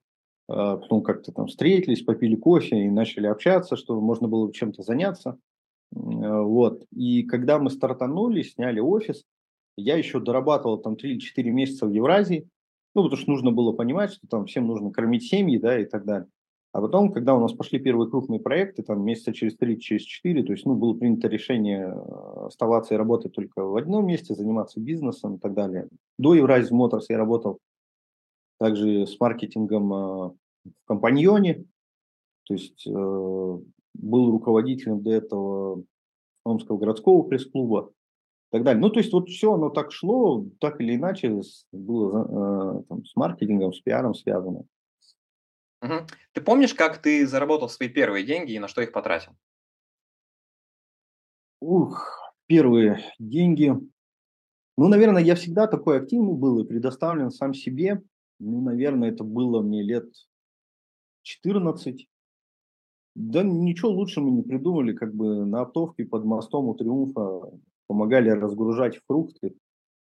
А, 0.48 0.78
потом 0.78 1.02
как-то 1.02 1.32
там 1.32 1.48
встретились, 1.48 2.04
попили 2.04 2.36
кофе 2.36 2.86
и 2.86 2.90
начали 2.90 3.28
общаться, 3.28 3.76
что 3.76 4.00
можно 4.00 4.28
было 4.28 4.54
чем-то 4.54 4.84
заняться. 4.84 5.38
Вот. 5.92 6.86
И 6.92 7.24
когда 7.24 7.60
мы 7.60 7.72
стартанули, 7.72 8.44
сняли 8.44 8.80
офис, 8.80 9.26
я 9.76 9.98
еще 9.98 10.20
дорабатывал 10.20 10.78
там 10.78 10.96
3 10.96 11.12
или 11.12 11.20
4 11.20 11.52
месяца 11.52 11.88
в 11.88 11.92
Евразии. 11.92 12.48
Ну, 12.96 13.04
потому 13.04 13.22
что 13.22 13.32
нужно 13.32 13.52
было 13.52 13.72
понимать, 13.72 14.14
что 14.14 14.28
там 14.28 14.46
всем 14.46 14.68
нужно 14.68 14.92
кормить 14.92 15.24
семьи, 15.24 15.58
да, 15.58 15.80
и 15.80 15.86
так 15.86 16.06
далее. 16.06 16.28
А 16.72 16.82
потом, 16.82 17.12
когда 17.12 17.36
у 17.36 17.40
нас 17.40 17.52
пошли 17.54 17.80
первые 17.80 18.10
крупные 18.10 18.40
проекты, 18.40 18.84
там 18.84 19.04
месяца 19.04 19.34
через 19.34 19.58
три, 19.58 19.80
через 19.80 20.04
четыре, 20.04 20.44
то 20.44 20.52
есть, 20.52 20.66
ну, 20.66 20.76
было 20.76 20.94
принято 20.94 21.28
решение 21.28 21.88
э, 21.88 22.46
оставаться 22.46 22.94
и 22.94 22.98
работать 22.98 23.34
только 23.34 23.64
в 23.64 23.76
одном 23.76 24.06
месте, 24.06 24.36
заниматься 24.36 24.80
бизнесом 24.80 25.36
и 25.36 25.40
так 25.40 25.56
далее. 25.56 25.88
До 26.20 26.36
Евразии 26.36 26.76
Motors 26.76 27.06
я 27.10 27.18
работал 27.18 27.60
также 28.60 29.08
с 29.08 29.20
маркетингом 29.20 29.94
э, 29.94 29.98
в 29.98 30.86
компаньоне, 30.86 31.66
то 32.44 32.54
есть 32.54 32.86
э, 32.86 32.92
был 32.92 34.32
руководителем 34.32 35.02
до 35.02 35.12
этого 35.12 35.84
Омского 36.44 36.78
городского 36.78 37.24
пресс-клуба 37.24 37.92
так 38.52 38.64
далее. 38.64 38.82
Ну, 38.82 38.90
то 38.90 39.00
есть 39.00 39.14
вот 39.14 39.30
все 39.30 39.54
оно 39.54 39.70
так 39.70 39.92
шло, 39.92 40.46
так 40.60 40.82
или 40.82 40.96
иначе 40.96 41.42
было 41.72 42.80
э, 42.80 42.84
там, 42.90 43.06
с 43.06 43.16
маркетингом, 43.16 43.74
с 43.74 43.80
пиаром 43.80 44.16
связано. 44.16 44.66
Угу. 45.82 45.94
Ты 46.34 46.42
помнишь, 46.42 46.74
как 46.74 47.02
ты 47.02 47.26
заработал 47.28 47.70
свои 47.70 47.90
первые 47.90 48.26
деньги 48.26 48.54
и 48.54 48.60
на 48.60 48.68
что 48.68 48.82
их 48.82 48.92
потратил? 48.92 49.34
Ух, 51.62 52.34
первые 52.48 53.04
деньги. 53.20 53.74
Ну, 54.78 54.88
наверное, 54.88 55.22
я 55.22 55.36
всегда 55.36 55.68
такой 55.68 56.00
активный 56.00 56.34
был 56.34 56.60
и 56.60 56.68
предоставлен 56.68 57.32
сам 57.32 57.54
себе. 57.54 58.02
Ну, 58.40 58.62
наверное, 58.62 59.12
это 59.12 59.24
было 59.24 59.62
мне 59.62 59.84
лет 59.84 60.10
14. 61.24 62.08
Да 63.16 63.44
ничего 63.44 63.92
лучше 63.92 64.22
мы 64.22 64.32
не 64.32 64.42
придумали, 64.42 64.94
как 64.94 65.14
бы 65.14 65.46
на 65.46 65.62
оптовке 65.62 66.06
под 66.06 66.24
мостом 66.24 66.70
у 66.70 66.76
Триумфа 66.76 67.52
помогали 67.90 68.30
разгружать 68.30 69.02
фрукты, 69.08 69.56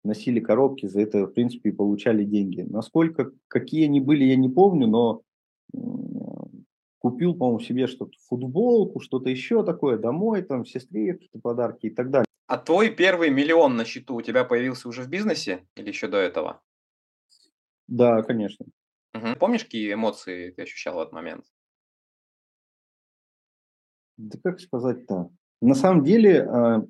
носили 0.03 0.41
коробки, 0.41 0.87
за 0.87 1.03
это, 1.03 1.27
в 1.27 1.33
принципе, 1.33 1.71
и 1.71 1.73
получали 1.73 2.25
деньги. 2.25 2.63
Насколько, 2.63 3.31
какие 3.47 3.85
они 3.85 4.01
были, 4.01 4.25
я 4.25 4.35
не 4.35 4.49
помню, 4.49 4.89
но 4.89 5.23
купил, 6.99 7.35
по-моему, 7.35 7.61
себе 7.61 7.87
что-то, 7.87 8.19
футболку, 8.29 8.99
что-то 8.99 9.31
еще 9.31 9.65
такое, 9.65 9.99
домой, 9.99 10.43
там, 10.43 10.67
сестре 10.67 11.15
какие-то 11.15 11.39
подарки 11.39 11.87
и 11.87 11.91
так 11.91 12.11
далее. 12.11 12.27
А 12.49 12.59
твой 12.59 12.91
первый 12.91 13.31
миллион 13.31 13.77
на 13.77 13.85
счету 13.85 14.17
у 14.17 14.23
тебя 14.23 14.45
появился 14.45 14.89
уже 14.89 15.03
в 15.03 15.09
бизнесе 15.09 15.65
или 15.77 15.89
еще 15.89 16.09
до 16.09 16.17
этого? 16.17 16.61
Да, 17.87 18.23
конечно. 18.23 18.67
Угу. 19.15 19.37
Помнишь, 19.39 19.65
какие 19.65 19.95
эмоции 19.95 20.51
ты 20.51 20.63
ощущал 20.63 20.97
в 20.97 21.01
этот 21.01 21.13
момент? 21.13 21.45
Да 24.17 24.39
как 24.43 24.59
сказать-то? 24.59 25.31
На 25.61 25.75
самом 25.75 26.03
деле, 26.03 26.43
а, 26.43 26.85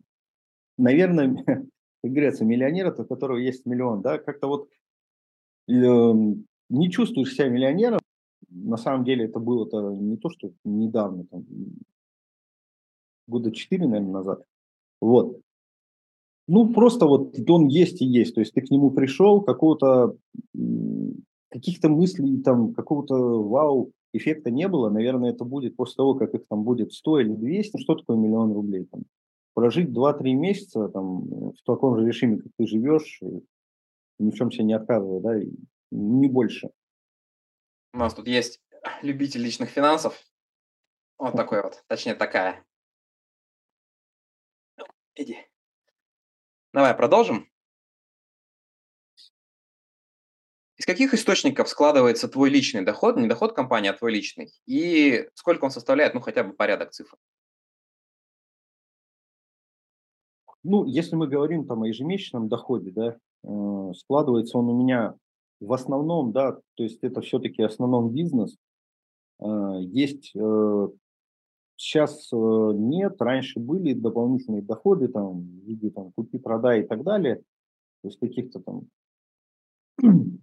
наверное, 0.80 1.44
как 1.46 2.12
говорится, 2.12 2.44
миллионер, 2.44 2.94
у 2.98 3.04
которого 3.04 3.36
есть 3.36 3.66
миллион, 3.66 4.02
да, 4.02 4.18
как-то 4.18 4.48
вот 4.48 4.68
эм, 5.68 6.46
не 6.68 6.90
чувствуешь 6.90 7.34
себя 7.34 7.48
миллионером, 7.48 8.00
на 8.48 8.76
самом 8.76 9.04
деле 9.04 9.26
это 9.26 9.38
было-то 9.38 9.92
не 9.94 10.16
то, 10.16 10.30
что 10.30 10.50
недавно, 10.64 11.24
там, 11.26 11.44
года 13.26 13.52
четыре, 13.52 13.86
наверное, 13.86 14.12
назад. 14.12 14.44
Вот. 15.00 15.40
Ну, 16.48 16.72
просто 16.72 17.06
вот 17.06 17.36
он 17.48 17.68
есть 17.68 18.02
и 18.02 18.04
есть. 18.04 18.34
То 18.34 18.40
есть 18.40 18.52
ты 18.54 18.60
к 18.60 18.70
нему 18.70 18.90
пришел, 18.90 19.40
какого-то, 19.40 20.16
каких-то 21.48 21.88
мыслей, 21.88 22.42
там, 22.42 22.74
какого-то 22.74 23.14
вау, 23.44 23.92
эффекта 24.12 24.50
не 24.50 24.66
было. 24.66 24.90
Наверное, 24.90 25.30
это 25.30 25.44
будет 25.44 25.76
после 25.76 25.96
того, 25.96 26.14
как 26.14 26.34
их 26.34 26.46
там 26.48 26.64
будет 26.64 26.92
100 26.92 27.20
или 27.20 27.34
200. 27.34 27.78
Что 27.78 27.94
такое 27.94 28.16
миллион 28.16 28.52
рублей? 28.52 28.86
Там, 28.86 29.02
прожить 29.60 29.90
2-3 29.90 30.32
месяца 30.32 30.88
там, 30.88 31.52
в 31.52 31.62
таком 31.66 31.98
же 31.98 32.06
режиме, 32.06 32.38
как 32.38 32.50
ты 32.56 32.66
живешь, 32.66 33.20
ни 34.18 34.30
в 34.30 34.34
чем 34.34 34.50
себе 34.50 34.64
не 34.64 34.72
отказывая, 34.72 35.20
да, 35.20 35.34
не 35.90 36.28
больше. 36.28 36.70
У 37.92 37.98
нас 37.98 38.14
тут 38.14 38.26
есть 38.26 38.62
любитель 39.02 39.42
личных 39.42 39.68
финансов. 39.68 40.18
Вот 41.18 41.36
такой 41.36 41.62
вот, 41.62 41.84
точнее 41.88 42.14
такая. 42.14 42.64
Иди. 45.14 45.36
Давай 46.72 46.94
продолжим. 46.94 47.46
Из 50.78 50.86
каких 50.86 51.12
источников 51.12 51.68
складывается 51.68 52.28
твой 52.28 52.48
личный 52.48 52.82
доход, 52.82 53.18
не 53.18 53.28
доход 53.28 53.54
компании, 53.54 53.90
а 53.90 53.92
твой 53.92 54.12
личный? 54.12 54.50
И 54.64 55.28
сколько 55.34 55.66
он 55.66 55.70
составляет, 55.70 56.14
ну, 56.14 56.20
хотя 56.20 56.44
бы 56.44 56.54
порядок 56.54 56.92
цифр? 56.92 57.18
Ну, 60.62 60.84
если 60.84 61.16
мы 61.16 61.26
говорим 61.26 61.66
там 61.66 61.82
о 61.82 61.88
ежемесячном 61.88 62.48
доходе, 62.48 62.90
да, 62.90 63.16
э, 63.44 63.92
складывается 63.94 64.58
он 64.58 64.68
у 64.68 64.78
меня 64.78 65.14
в 65.60 65.72
основном, 65.72 66.32
да, 66.32 66.58
то 66.74 66.82
есть 66.82 67.02
это 67.02 67.20
все-таки 67.20 67.62
основном 67.62 68.10
бизнес. 68.10 68.56
А, 69.38 69.78
есть 69.78 70.32
э, 70.34 70.88
сейчас 71.76 72.30
э, 72.32 72.36
нет, 72.74 73.20
раньше 73.20 73.60
были 73.60 73.94
дополнительные 73.94 74.62
доходы 74.62 75.08
там 75.08 75.40
в 75.40 75.66
виде 75.66 75.90
там 75.90 76.12
купи-продай 76.12 76.82
и 76.82 76.86
так 76.86 77.02
далее, 77.02 77.36
то 78.02 78.08
есть 78.08 78.18
каких-то 78.18 78.60
там 78.60 78.88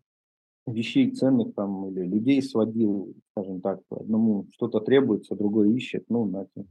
вещей 0.67 1.11
ценных 1.11 1.53
там 1.53 1.89
или 1.89 2.05
людей 2.05 2.41
сводил, 2.41 3.13
скажем 3.31 3.61
так, 3.61 3.81
одному 3.89 4.47
что-то 4.51 4.79
требуется, 4.79 5.35
другой 5.35 5.75
ищет, 5.75 6.05
ну, 6.09 6.27
знаете, 6.27 6.65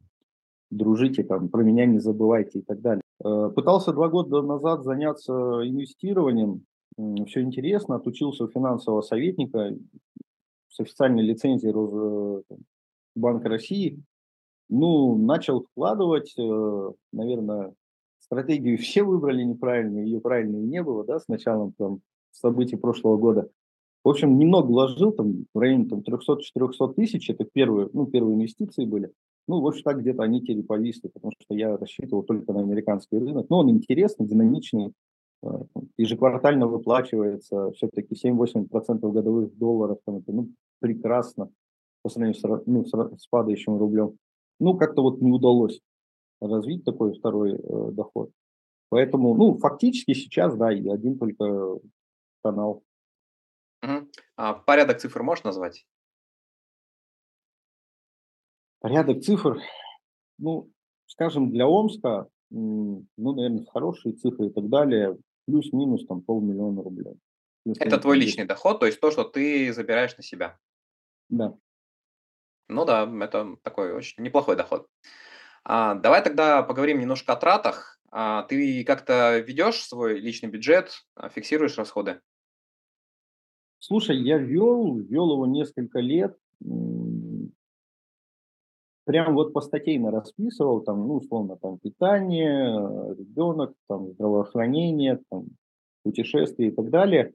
дружите 0.71 1.23
там, 1.25 1.49
про 1.49 1.63
меня 1.63 1.87
не 1.87 1.99
забывайте 1.99 2.61
и 2.61 2.63
так 2.63 2.81
далее. 2.81 3.03
Э, 3.25 3.51
пытался 3.55 3.93
два 3.93 4.09
года 4.09 4.43
назад 4.43 4.85
заняться 4.85 5.33
инвестированием, 5.33 6.65
все 7.27 7.43
интересно, 7.43 7.97
отучился 7.97 8.45
у 8.45 8.49
финансового 8.49 9.03
советника 9.03 9.77
с 10.69 10.81
официальной 10.81 11.23
лицензией 11.23 12.43
Банка 13.15 13.49
России. 13.49 14.03
Ну, 14.69 15.17
начал 15.17 15.63
вкладывать, 15.63 16.35
э, 16.39 16.93
наверное, 17.13 17.75
стратегию 18.19 18.79
все 18.79 19.03
выбрали 19.05 19.43
неправильно, 19.43 20.01
ее 20.01 20.21
правильной 20.21 20.61
не 20.61 20.83
было, 20.83 21.05
да, 21.05 21.21
с 21.21 21.29
началом 21.29 21.73
там 21.79 22.01
событий 22.33 22.77
прошлого 22.77 23.17
года. 23.17 23.49
В 24.05 24.09
общем, 24.09 24.39
немного 24.39 24.67
вложил, 24.67 25.13
там, 25.13 25.47
в 25.53 25.59
районе 25.59 25.87
там, 25.87 26.01
300-400 26.01 26.95
тысяч, 26.95 27.31
это 27.31 27.45
первые, 27.45 27.89
ну, 27.93 28.07
первые 28.07 28.37
инвестиции 28.37 28.85
были. 28.85 29.13
Ну, 29.49 29.61
в 29.61 29.67
общем, 29.67 29.83
так 29.85 30.01
где-то 30.01 30.23
они 30.23 30.41
теперь 30.41 30.63
повисли, 30.65 31.09
потому 31.09 31.33
что 31.39 31.55
я 31.55 31.77
рассчитывал 31.77 32.23
только 32.25 32.53
на 32.53 32.61
американский 32.61 33.19
рынок. 33.19 33.47
Но 33.49 33.61
он 33.61 33.71
интересный, 33.71 34.27
динамичный, 34.27 34.93
Э, 35.43 35.49
ежеквартально 35.97 36.67
выплачивается 36.67 37.71
все-таки 37.73 38.15
7-8% 38.15 39.13
годовых 39.13 39.57
долларов, 39.57 39.99
там 40.05 40.17
это 40.17 40.33
ну, 40.33 40.49
прекрасно 40.81 41.51
по 42.03 42.09
сравнению 42.09 42.39
с, 42.39 42.63
ну, 42.67 42.85
с 43.17 43.27
падающим 43.29 43.79
рублем. 43.79 44.17
Ну, 44.61 44.77
как-то 44.77 45.03
вот 45.03 45.21
не 45.21 45.31
удалось 45.31 45.81
развить 46.41 46.85
такой 46.85 47.15
второй 47.15 47.55
э, 47.55 47.91
доход. 47.93 48.31
Поэтому, 48.89 49.35
ну, 49.35 49.59
фактически 49.59 50.15
сейчас, 50.15 50.57
да, 50.57 50.73
и 50.73 50.89
один 50.89 51.19
только 51.19 51.79
канал 52.43 52.83
Мгм. 53.83 54.09
А 54.37 54.55
порядок 54.55 54.99
цифр 54.99 55.23
можешь 55.23 55.45
назвать? 55.45 55.87
Порядок 58.81 59.23
цифр, 59.23 59.59
ну, 60.39 60.71
скажем, 61.07 61.51
для 61.51 61.67
Омска, 61.67 62.29
ну, 62.51 63.07
наверное, 63.17 63.65
хорошие 63.67 64.15
цифры 64.15 64.47
и 64.47 64.51
так 64.51 64.69
далее, 64.69 65.17
плюс-минус 65.47 66.07
там 66.07 66.23
полмиллиона 66.23 66.83
рублей. 66.83 67.15
Если 67.65 67.85
Это 67.85 67.99
твой 67.99 68.19
личный 68.19 68.45
доход, 68.45 68.79
то 68.79 68.87
есть 68.87 69.01
то, 69.01 69.11
что 69.11 69.25
ты 69.25 69.73
забираешь 69.73 70.17
на 70.17 70.23
себя. 70.23 70.59
Да. 71.29 71.55
Ну 72.69 72.85
да, 72.85 73.11
это 73.25 73.57
такой 73.63 73.93
очень 73.93 74.23
неплохой 74.23 74.57
доход. 74.57 74.87
А, 75.65 75.95
давай 75.95 76.23
тогда 76.23 76.63
поговорим 76.63 77.01
немножко 77.01 77.33
о 77.33 77.37
тратах. 77.37 77.99
А, 78.11 78.45
ты 78.45 78.85
как-то 78.85 79.39
ведешь 79.39 79.83
свой 79.83 80.21
личный 80.21 80.49
бюджет, 80.49 80.93
а, 81.15 81.29
фиксируешь 81.29 81.77
расходы? 81.77 82.21
Слушай, 83.79 84.19
я 84.19 84.39
вел, 84.39 84.97
вел 84.99 85.33
его 85.33 85.47
несколько 85.47 85.99
лет, 85.99 86.37
прям 89.07 89.35
вот 89.35 89.53
постатейно 89.53 90.11
расписывал, 90.11 90.83
там, 90.83 91.07
ну, 91.07 91.15
условно, 91.15 91.57
там, 91.57 91.79
питание, 91.79 92.77
ребенок, 93.17 93.73
там, 93.89 94.11
здравоохранение, 94.13 95.21
там, 95.31 95.47
путешествия 96.03 96.69
и 96.69 96.71
так 96.73 96.91
далее. 96.91 97.33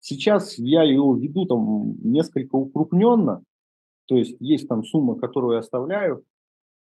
Сейчас 0.00 0.58
я 0.58 0.82
его 0.82 1.16
веду 1.16 1.46
там 1.46 1.94
несколько 2.02 2.56
укрупненно, 2.56 3.42
то 4.06 4.16
есть 4.16 4.36
есть 4.40 4.68
там 4.68 4.84
сумма, 4.84 5.16
которую 5.16 5.54
я 5.54 5.60
оставляю, 5.60 6.24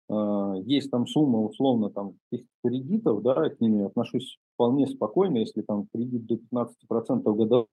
а, 0.10 0.56
есть 0.66 0.92
там 0.92 1.08
сумма, 1.08 1.40
условно, 1.40 1.90
там, 1.90 2.14
каких-то 2.30 2.52
кредитов, 2.64 3.24
да, 3.24 3.50
к 3.50 3.60
ним 3.62 3.80
я 3.80 3.86
отношусь 3.88 4.38
вполне 4.54 4.88
спокойно, 4.88 5.38
если 5.38 5.62
там 5.62 5.88
кредит 5.94 6.26
до 6.26 6.36
15% 6.36 7.36
годовых. 7.36 7.68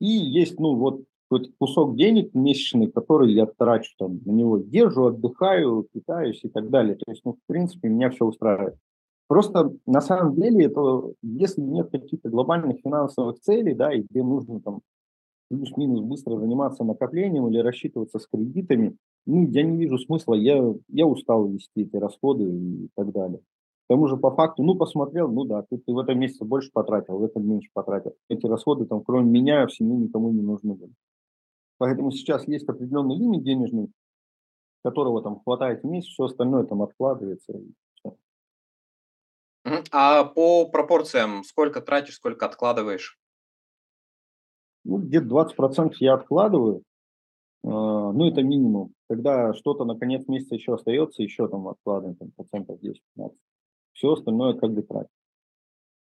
И 0.00 0.06
есть, 0.06 0.58
ну, 0.58 0.76
вот 0.76 1.02
какой-то 1.34 1.52
кусок 1.58 1.96
денег 1.96 2.32
месячный, 2.34 2.90
который 2.90 3.32
я 3.32 3.46
трачу 3.46 3.92
там 3.98 4.20
на 4.24 4.30
него, 4.30 4.58
держу, 4.58 5.06
отдыхаю, 5.06 5.86
питаюсь 5.92 6.40
и 6.44 6.48
так 6.48 6.70
далее. 6.70 6.94
То 6.96 7.10
есть, 7.10 7.22
ну, 7.24 7.32
в 7.32 7.46
принципе, 7.46 7.88
меня 7.88 8.10
все 8.10 8.24
устраивает. 8.24 8.76
Просто 9.26 9.72
на 9.86 10.00
самом 10.00 10.34
деле 10.36 10.66
это, 10.66 11.12
если 11.22 11.60
нет 11.60 11.90
каких-то 11.90 12.28
глобальных 12.28 12.80
финансовых 12.84 13.40
целей, 13.40 13.74
да, 13.74 13.92
и 13.92 14.02
где 14.02 14.22
нужно 14.22 14.60
там 14.60 14.80
плюс-минус 15.48 16.02
быстро 16.02 16.38
заниматься 16.38 16.84
накоплением 16.84 17.48
или 17.48 17.58
рассчитываться 17.58 18.18
с 18.18 18.26
кредитами, 18.26 18.96
ну, 19.26 19.48
я 19.48 19.62
не 19.62 19.76
вижу 19.78 19.98
смысла, 19.98 20.34
я, 20.34 20.62
я 20.88 21.06
устал 21.06 21.48
вести 21.48 21.82
эти 21.82 21.96
расходы 21.96 22.44
и 22.44 22.88
так 22.94 23.10
далее. 23.12 23.38
К 23.38 23.88
тому 23.88 24.06
же, 24.08 24.16
по 24.16 24.30
факту, 24.30 24.62
ну, 24.62 24.76
посмотрел, 24.76 25.30
ну 25.30 25.44
да, 25.44 25.62
ты, 25.62 25.78
ты 25.78 25.92
в 25.92 25.98
этом 25.98 26.18
месяце 26.18 26.44
больше 26.44 26.70
потратил, 26.72 27.18
в 27.18 27.24
этом 27.24 27.48
меньше 27.48 27.70
потратил. 27.72 28.14
Эти 28.28 28.46
расходы, 28.46 28.86
там, 28.86 29.02
кроме 29.02 29.30
меня, 29.30 29.66
в 29.66 29.74
семье 29.74 29.96
никому 29.96 30.30
не 30.30 30.42
нужны 30.42 30.74
были. 30.74 30.92
Поэтому 31.78 32.10
сейчас 32.10 32.46
есть 32.46 32.68
определенный 32.68 33.16
лимит 33.16 33.42
денежный, 33.42 33.90
которого 34.84 35.22
там 35.22 35.40
хватает 35.40 35.82
в 35.82 35.86
месяц, 35.86 36.10
все 36.10 36.24
остальное 36.24 36.64
там 36.64 36.82
откладывается. 36.82 37.54
А 39.90 40.24
по 40.24 40.68
пропорциям 40.68 41.42
сколько 41.42 41.80
тратишь, 41.80 42.16
сколько 42.16 42.46
откладываешь? 42.46 43.18
Ну, 44.84 44.98
где-то 44.98 45.26
20% 45.26 45.94
я 46.00 46.14
откладываю, 46.14 46.82
а, 47.64 48.12
ну, 48.12 48.28
это 48.28 48.42
минимум. 48.42 48.92
Когда 49.08 49.54
что-то 49.54 49.84
на 49.84 49.98
конец 49.98 50.28
месяца 50.28 50.54
еще 50.54 50.74
остается, 50.74 51.22
еще 51.22 51.48
там 51.48 51.68
откладываем 51.68 52.16
там, 52.16 52.30
процентов 52.32 52.78
10-15. 52.80 53.32
Все 53.92 54.12
остальное 54.12 54.54
как 54.54 54.72
бы 54.72 54.82
тратим. 54.82 55.08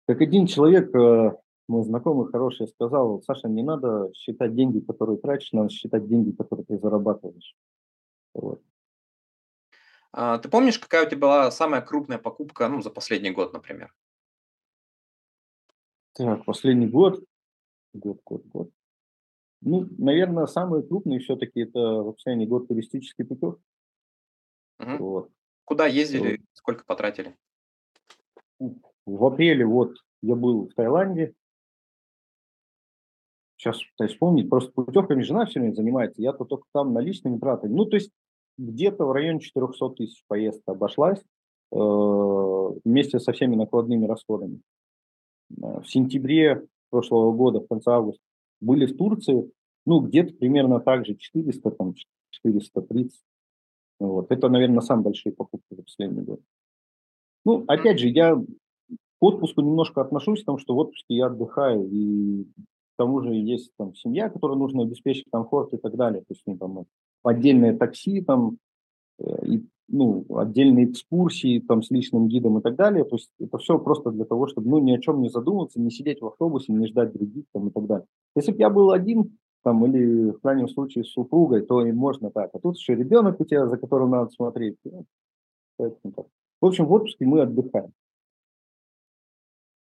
Как 0.08 0.22
один 0.22 0.48
человек, 0.48 0.96
э, 0.96 1.38
мой 1.70 1.84
знакомый 1.84 2.30
хороший, 2.32 2.68
сказал, 2.68 3.22
Саша, 3.22 3.48
не 3.48 3.64
надо 3.64 4.12
считать 4.16 4.56
деньги, 4.56 4.80
которые 4.80 5.18
тратишь, 5.20 5.52
надо 5.54 5.70
считать 5.70 6.08
деньги, 6.08 6.32
которые 6.32 6.66
ты 6.66 6.78
зарабатываешь. 6.80 7.56
Вот. 8.34 8.62
А, 10.12 10.40
ты 10.40 10.50
помнишь, 10.50 10.79
какая 10.79 11.05
у 11.05 11.10
тебя 11.10 11.20
была 11.20 11.51
самая 11.51 11.82
крупная 11.82 12.18
покупка, 12.18 12.68
ну, 12.68 12.82
за 12.82 12.90
последний 12.90 13.29
год, 13.29 13.53
например? 13.53 13.94
Так, 16.14 16.44
последний 16.46 16.88
год, 16.88 17.24
год, 17.94 18.20
год, 18.25 18.46
год. 18.48 18.72
Ну, 19.62 19.88
наверное, 19.98 20.48
самый 20.48 20.82
крупный 20.82 21.20
все-таки 21.20 21.62
это 21.62 22.01
в 22.01 22.14
последний 22.14 22.48
год 22.48 22.68
туристический 22.68 23.25
путев. 23.25 23.58
Мгм. 24.79 24.98
Вот. 24.98 25.32
Куда 25.66 25.84
Вот. 25.84 25.94
ездили, 25.94 26.42
сколько 26.53 26.84
потратили? 26.84 27.38
В 28.58 29.25
апреле 29.25 29.66
вот 29.66 29.96
я 30.22 30.36
был 30.36 30.68
в 30.68 30.74
Таиланде. 30.74 31.36
Сейчас 33.59 33.77
пытаюсь 33.91 34.13
вспомнить, 34.13 34.50
просто 34.50 34.72
путевками 34.72 35.22
жена 35.22 35.45
все 35.45 35.59
время 35.59 35.74
занимается, 35.74 36.22
я-то 36.22 36.45
только 36.45 36.63
там 36.74 36.93
наличными 36.93 37.37
тратами. 37.39 37.74
Ну, 37.74 37.85
то 37.85 37.98
есть 37.98 38.09
где-то 38.57 39.05
в 39.05 39.11
районе 39.11 39.41
400 39.41 39.89
тысяч 39.95 40.24
поездка 40.27 40.72
обошлась 40.72 41.19
э, 41.19 41.75
вместе 41.75 43.19
со 43.19 43.33
всеми 43.33 43.57
накладными 43.57 44.05
расходами. 44.05 44.61
Э, 45.61 45.81
В 45.81 45.85
сентябре 45.87 46.65
прошлого 46.89 47.33
года, 47.33 47.59
в 47.59 47.67
конце 47.67 47.91
августа, 47.91 48.22
были 48.61 48.85
в 48.85 48.95
Турции, 48.95 49.51
ну, 49.85 50.00
где-то 50.00 50.33
примерно 50.35 50.79
так 50.79 51.05
же, 51.05 51.15
400, 51.15 51.72
там, 51.72 51.95
430. 52.29 53.19
Вот. 54.00 54.31
Это, 54.31 54.48
наверное, 54.48 54.79
самые 54.79 55.03
большие 55.03 55.33
покупки 55.33 55.75
за 55.75 55.83
последний 55.83 56.22
год. 56.22 56.39
Ну, 57.43 57.65
опять 57.67 58.00
же, 58.00 58.07
я 58.07 58.35
к 58.35 58.45
отпуску 59.19 59.59
немножко 59.59 60.00
отношусь, 60.00 60.41
потому 60.41 60.59
что 60.59 60.75
в 60.75 60.77
отпуске 60.77 61.15
я 61.15 61.25
отдыхаю, 61.25 61.89
и 61.91 62.48
к 63.00 63.01
тому 63.01 63.22
же 63.22 63.33
есть 63.33 63.72
там 63.77 63.96
семья, 63.96 64.29
которой 64.29 64.57
нужно 64.57 64.83
обеспечить 64.83 65.24
комфорт 65.31 65.74
и 65.74 65.77
так 65.77 65.96
далее. 65.96 66.20
То 66.20 66.33
есть, 66.33 66.42
ну, 66.46 66.57
там, 66.57 66.85
отдельное 67.24 67.74
такси, 67.77 68.22
там, 68.22 68.57
э, 69.20 69.46
и, 69.46 69.66
ну, 69.88 70.25
отдельные 70.35 70.92
экскурсии 70.92 71.59
там 71.59 71.81
с 71.81 71.92
личным 71.92 72.27
гидом 72.27 72.57
и 72.57 72.62
так 72.62 72.75
далее. 72.75 73.05
То 73.05 73.16
есть 73.16 73.29
это 73.40 73.57
все 73.57 73.79
просто 73.79 74.12
для 74.12 74.25
того, 74.25 74.48
чтобы 74.48 74.70
ну, 74.70 74.79
ни 74.79 74.92
о 74.92 75.00
чем 75.00 75.22
не 75.22 75.29
задумываться, 75.29 75.79
не 75.79 75.92
сидеть 75.92 76.20
в 76.20 76.25
автобусе, 76.25 76.74
не 76.74 76.88
ждать 76.88 77.14
других 77.14 77.46
там, 77.53 77.70
и 77.70 77.72
так 77.72 77.88
далее. 77.88 78.05
Если 78.35 78.51
бы 78.51 78.57
я 78.57 78.70
был 78.70 78.92
один, 78.92 79.38
там, 79.64 79.85
или 79.85 80.31
в 80.31 80.42
крайнем 80.42 80.68
случае 80.68 81.05
с 81.05 81.12
супругой, 81.12 81.62
то 81.62 81.85
и 81.85 81.94
можно 81.94 82.31
так. 82.31 82.50
А 82.53 82.59
тут 82.59 82.75
еще 82.75 82.96
ребенок 82.96 83.40
у 83.40 83.46
тебя, 83.46 83.66
за 83.68 83.77
которым 83.77 84.12
надо 84.12 84.31
смотреть. 84.31 84.75
Поэтому 85.77 86.14
так. 86.14 86.25
В 86.59 86.66
общем, 86.66 86.85
в 86.85 86.92
отпуске 86.92 87.25
мы 87.25 87.44
отдыхаем. 87.44 87.94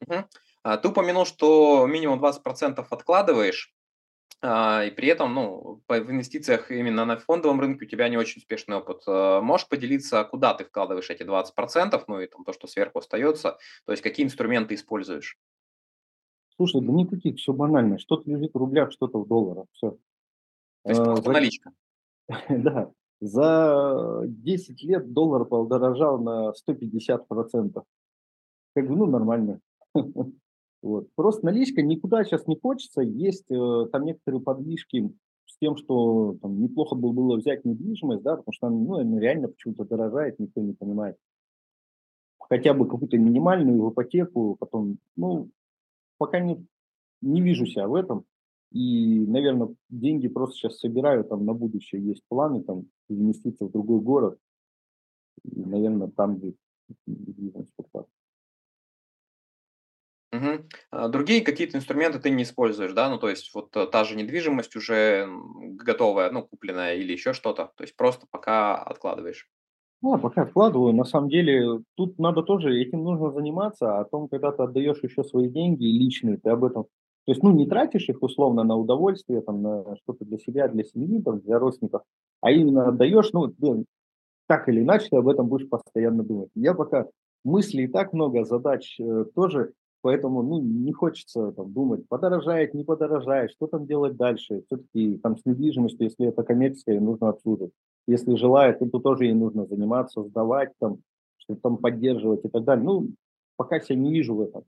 Мгм. 0.08 0.26
А, 0.63 0.78
ты 0.78 0.89
упомянул, 0.89 1.26
что 1.26 1.88
минимум 1.88 2.19
20% 2.19 2.86
откладываешь, 2.89 3.74
а, 4.43 4.84
и 4.86 4.91
при 4.91 5.08
этом, 5.08 5.34
ну, 5.34 5.82
в 5.88 5.93
инвестициях 5.93 6.71
именно 6.71 7.06
на 7.06 7.17
фондовом 7.17 7.60
рынке 7.60 7.86
у 7.86 7.88
тебя 7.88 8.10
не 8.10 8.17
очень 8.17 8.39
успешный 8.39 8.78
опыт. 8.78 9.04
А, 9.08 9.41
Можешь 9.41 9.67
поделиться, 9.67 10.24
куда 10.24 10.54
ты 10.54 10.65
вкладываешь 10.65 11.10
эти 11.10 11.24
20%, 11.24 12.04
ну 12.08 12.19
и 12.19 12.28
там 12.28 12.43
то, 12.43 12.54
что 12.54 12.67
сверху 12.67 13.00
остается, 13.00 13.58
то 13.86 13.91
есть 13.91 14.02
какие 14.02 14.26
инструменты 14.26 14.76
используешь? 14.76 15.38
Слушай, 16.56 16.82
да 16.82 16.91
никаких, 16.91 17.38
все 17.38 17.54
банально. 17.54 18.00
Что-то 18.00 18.30
лежит 18.30 18.54
в 18.54 18.58
рублях, 18.58 18.91
что-то 18.91 19.19
в 19.19 19.28
долларах. 19.28 19.65
Все. 19.74 19.91
То 20.84 20.89
есть 20.89 21.04
просто 21.04 21.24
За, 21.24 21.32
наличка. 21.32 21.71
да, 22.50 22.91
за 23.19 24.24
10 24.26 24.84
лет 24.84 25.13
доллар 25.13 25.45
подорожал 25.45 26.19
на 26.19 26.52
150%. 26.52 27.84
Как 28.76 28.88
бы, 28.88 28.95
ну, 28.95 29.06
нормально. 29.06 29.60
Вот. 30.82 31.08
Просто 31.15 31.46
наличка 31.46 31.82
никуда 31.82 32.24
сейчас 32.24 32.48
не 32.48 32.60
хочется. 32.60 33.02
Есть 33.02 33.46
э, 33.52 33.86
там 33.91 34.06
некоторые 34.06 34.41
подвижки 34.41 35.12
с 35.46 35.58
тем, 35.58 35.78
что 35.78 36.38
там, 36.41 36.62
неплохо 36.62 36.96
бы 36.96 37.12
было 37.12 37.38
взять 37.38 37.65
недвижимость, 37.65 38.24
да, 38.24 38.38
потому 38.38 38.54
что 38.54 38.70
ну, 38.70 38.96
она 38.96 39.20
реально 39.20 39.50
почему-то 39.50 39.86
дорожает, 39.86 40.39
никто 40.39 40.62
не 40.62 40.74
понимает. 40.74 41.17
Хотя 42.39 42.74
бы 42.74 42.88
какую-то 42.88 43.17
минимальную 43.17 43.82
в 43.82 43.91
ипотеку, 43.91 44.56
потом, 44.60 44.98
ну, 45.15 45.50
пока 46.17 46.39
не, 46.39 46.65
не 47.22 47.41
вижу 47.41 47.65
себя 47.65 47.88
в 47.88 47.96
этом. 47.96 48.26
И, 48.72 49.26
наверное, 49.28 49.76
деньги 49.89 50.28
просто 50.30 50.56
сейчас 50.56 50.80
собираю, 50.80 51.26
там 51.26 51.46
на 51.46 51.54
будущее 51.54 52.02
есть 52.04 52.24
планы, 52.28 52.63
там, 52.63 52.86
инвестиции 53.10 53.65
в 53.65 53.72
другой 53.72 54.00
город. 54.00 54.39
И, 55.44 55.60
наверное, 55.60 56.08
там 56.08 56.41
недвижимость 57.06 57.70
покупать. 57.76 58.08
А, 60.91 61.08
Другие 61.10 61.41
какие-то 61.41 61.78
инструменты 61.78 62.20
ты 62.20 62.30
не 62.30 62.44
используешь, 62.44 62.94
да? 62.94 63.10
Ну, 63.10 63.17
то 63.17 63.30
есть 63.30 63.54
вот 63.54 63.76
э, 63.76 63.86
та 63.88 64.04
же 64.04 64.15
недвижимость 64.15 64.76
уже 64.76 65.28
готовая, 65.28 66.32
ну, 66.32 66.44
купленная 66.44 66.96
или 66.96 67.12
еще 67.12 67.34
что-то. 67.34 67.72
То 67.76 67.84
есть 67.84 67.96
просто 67.96 68.28
пока 68.30 68.78
откладываешь. 68.78 69.50
Ну, 70.02 70.17
пока 70.17 70.44
откладываю, 70.44 70.94
на 70.94 71.04
самом 71.04 71.30
деле, 71.30 71.82
тут 71.96 72.17
надо 72.17 72.41
тоже, 72.41 72.76
этим 72.76 73.04
нужно 73.04 73.32
заниматься, 73.32 73.98
а 73.98 74.02
о 74.02 74.06
том, 74.06 74.28
когда 74.30 74.52
ты 74.52 74.63
отдаешь 74.63 75.04
еще 75.04 75.24
свои 75.24 75.48
деньги 75.48 75.84
личные, 75.84 76.38
ты 76.38 76.50
об 76.50 76.63
этом, 76.63 76.84
то 76.84 77.32
есть, 77.32 77.44
ну, 77.44 77.52
не 77.52 77.67
тратишь 77.67 78.10
их 78.10 78.24
условно 78.24 78.63
на 78.63 78.76
удовольствие, 78.76 79.41
там, 79.41 79.62
на 79.62 79.96
что-то 79.98 80.26
для 80.26 80.39
себя, 80.39 80.67
для 80.70 80.84
семьи, 80.84 81.22
там, 81.22 81.39
для 81.41 81.60
родственников, 81.60 82.02
а 82.41 82.50
именно 82.50 82.88
отдаешь, 82.88 83.30
ну, 83.34 83.54
блин, 83.56 83.86
так 84.48 84.70
или 84.70 84.82
иначе 84.82 85.08
ты 85.10 85.17
об 85.17 85.28
этом 85.30 85.48
будешь 85.48 85.70
постоянно 85.70 86.24
думать. 86.24 86.50
Я 86.56 86.74
пока 86.74 87.08
мыслей 87.44 87.88
так 87.88 88.13
много, 88.13 88.44
задач 88.44 89.00
э, 89.00 89.26
тоже, 89.36 89.74
Поэтому 90.02 90.42
ну, 90.42 90.60
не 90.60 90.92
хочется 90.94 91.52
там, 91.52 91.72
думать, 91.72 92.08
подорожает, 92.08 92.74
не 92.74 92.84
подорожает, 92.84 93.52
что 93.52 93.68
там 93.68 93.86
делать 93.86 94.16
дальше. 94.16 94.64
Все-таки 94.66 95.18
там 95.18 95.38
с 95.38 95.46
недвижимостью, 95.46 96.06
если 96.06 96.28
это 96.28 96.44
коммерческая, 96.44 97.00
нужно 97.00 97.30
обслуживать. 97.30 97.72
Если 98.08 98.36
желает, 98.36 98.80
то 98.80 99.00
тоже 99.00 99.26
ей 99.26 99.34
нужно 99.34 99.68
заниматься, 99.68 100.24
сдавать, 100.24 100.72
там, 100.80 100.98
что-то 101.38 101.62
там 101.62 101.78
поддерживать 101.78 102.44
и 102.46 102.50
так 102.50 102.64
далее. 102.64 102.84
Ну, 102.84 103.10
пока 103.58 103.80
себя 103.80 103.98
не 103.98 104.12
вижу 104.12 104.36
в 104.36 104.42
этом. 104.42 104.64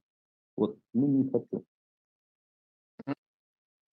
Вот, 0.56 0.78
ну, 0.94 1.08
не 1.08 1.30
хочу. 1.30 1.66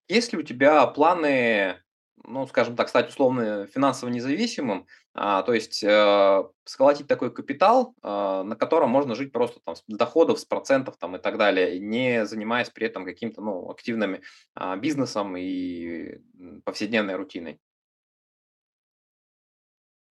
Есть 0.07 0.33
ли 0.33 0.39
у 0.39 0.43
тебя 0.43 0.85
планы 0.87 1.75
ну, 2.23 2.47
скажем 2.47 2.75
так, 2.75 2.89
стать 2.89 3.09
условно 3.09 3.67
финансово 3.67 4.09
независимым, 4.09 4.87
а, 5.13 5.43
то 5.43 5.53
есть 5.53 5.83
э, 5.83 6.43
сколотить 6.63 7.07
такой 7.07 7.33
капитал, 7.33 7.95
э, 8.01 8.43
на 8.43 8.55
котором 8.55 8.89
можно 8.89 9.15
жить 9.15 9.31
просто 9.31 9.59
там 9.63 9.75
с 9.75 9.83
доходов, 9.87 10.39
с 10.39 10.45
процентов 10.45 10.97
там 10.97 11.15
и 11.15 11.19
так 11.19 11.37
далее, 11.37 11.79
не 11.79 12.25
занимаясь 12.25 12.69
при 12.69 12.87
этом 12.87 13.05
каким-то 13.05 13.41
ну, 13.41 13.69
активным 13.69 14.15
э, 14.15 14.77
бизнесом 14.77 15.35
и 15.37 16.19
повседневной 16.63 17.15
рутиной. 17.15 17.59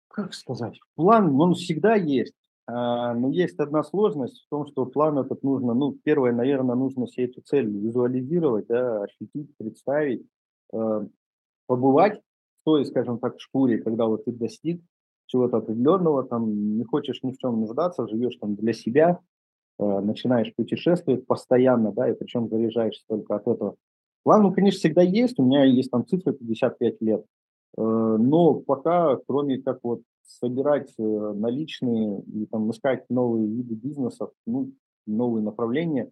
Как 0.07 0.33
сказать? 0.33 0.79
План, 0.95 1.39
он 1.39 1.53
всегда 1.53 1.95
есть. 1.95 2.33
А, 2.65 3.13
но 3.13 3.29
есть 3.29 3.59
одна 3.59 3.83
сложность 3.83 4.43
в 4.45 4.49
том, 4.49 4.65
что 4.65 4.85
план 4.85 5.19
этот 5.19 5.43
нужно, 5.43 5.73
ну, 5.73 5.97
первое, 6.03 6.33
наверное, 6.33 6.75
нужно 6.75 7.05
все 7.05 7.25
эту 7.25 7.41
цель 7.41 7.67
визуализировать, 7.67 8.67
да, 8.67 9.03
ощутить, 9.03 9.55
представить. 9.57 10.25
Побывать 11.67 12.19
в 12.19 12.65
той, 12.65 12.85
скажем 12.85 13.19
так, 13.19 13.39
шкуре, 13.39 13.77
когда 13.77 14.05
вот 14.05 14.25
ты 14.25 14.31
достиг 14.31 14.81
чего-то 15.27 15.57
определенного, 15.57 16.23
там 16.23 16.77
не 16.77 16.83
хочешь 16.83 17.21
ни 17.23 17.31
в 17.31 17.37
чем 17.37 17.59
нуждаться, 17.59 18.07
живешь 18.07 18.37
там 18.37 18.55
для 18.55 18.73
себя, 18.73 19.19
э, 19.77 19.99
начинаешь 19.99 20.53
путешествовать 20.55 21.27
постоянно, 21.27 21.91
да, 21.91 22.09
и 22.09 22.15
причем 22.15 22.49
заряжаешься 22.49 23.03
только 23.07 23.35
от 23.35 23.47
этого. 23.47 23.75
План, 24.23 24.43
ну, 24.43 24.53
конечно, 24.53 24.79
всегда 24.79 25.01
есть, 25.01 25.39
у 25.39 25.43
меня 25.43 25.63
есть 25.65 25.91
там 25.91 26.05
цифра 26.05 26.33
55 26.33 27.01
лет, 27.01 27.25
э, 27.77 27.81
но 27.81 28.55
пока, 28.55 29.17
кроме 29.27 29.61
как 29.61 29.79
вот 29.83 30.01
собирать 30.23 30.93
э, 30.97 31.03
наличные 31.03 32.21
и 32.21 32.45
там 32.45 32.69
искать 32.71 33.05
новые 33.09 33.47
виды 33.47 33.75
бизнесов, 33.75 34.31
ну, 34.45 34.71
новые 35.05 35.43
направления, 35.43 36.09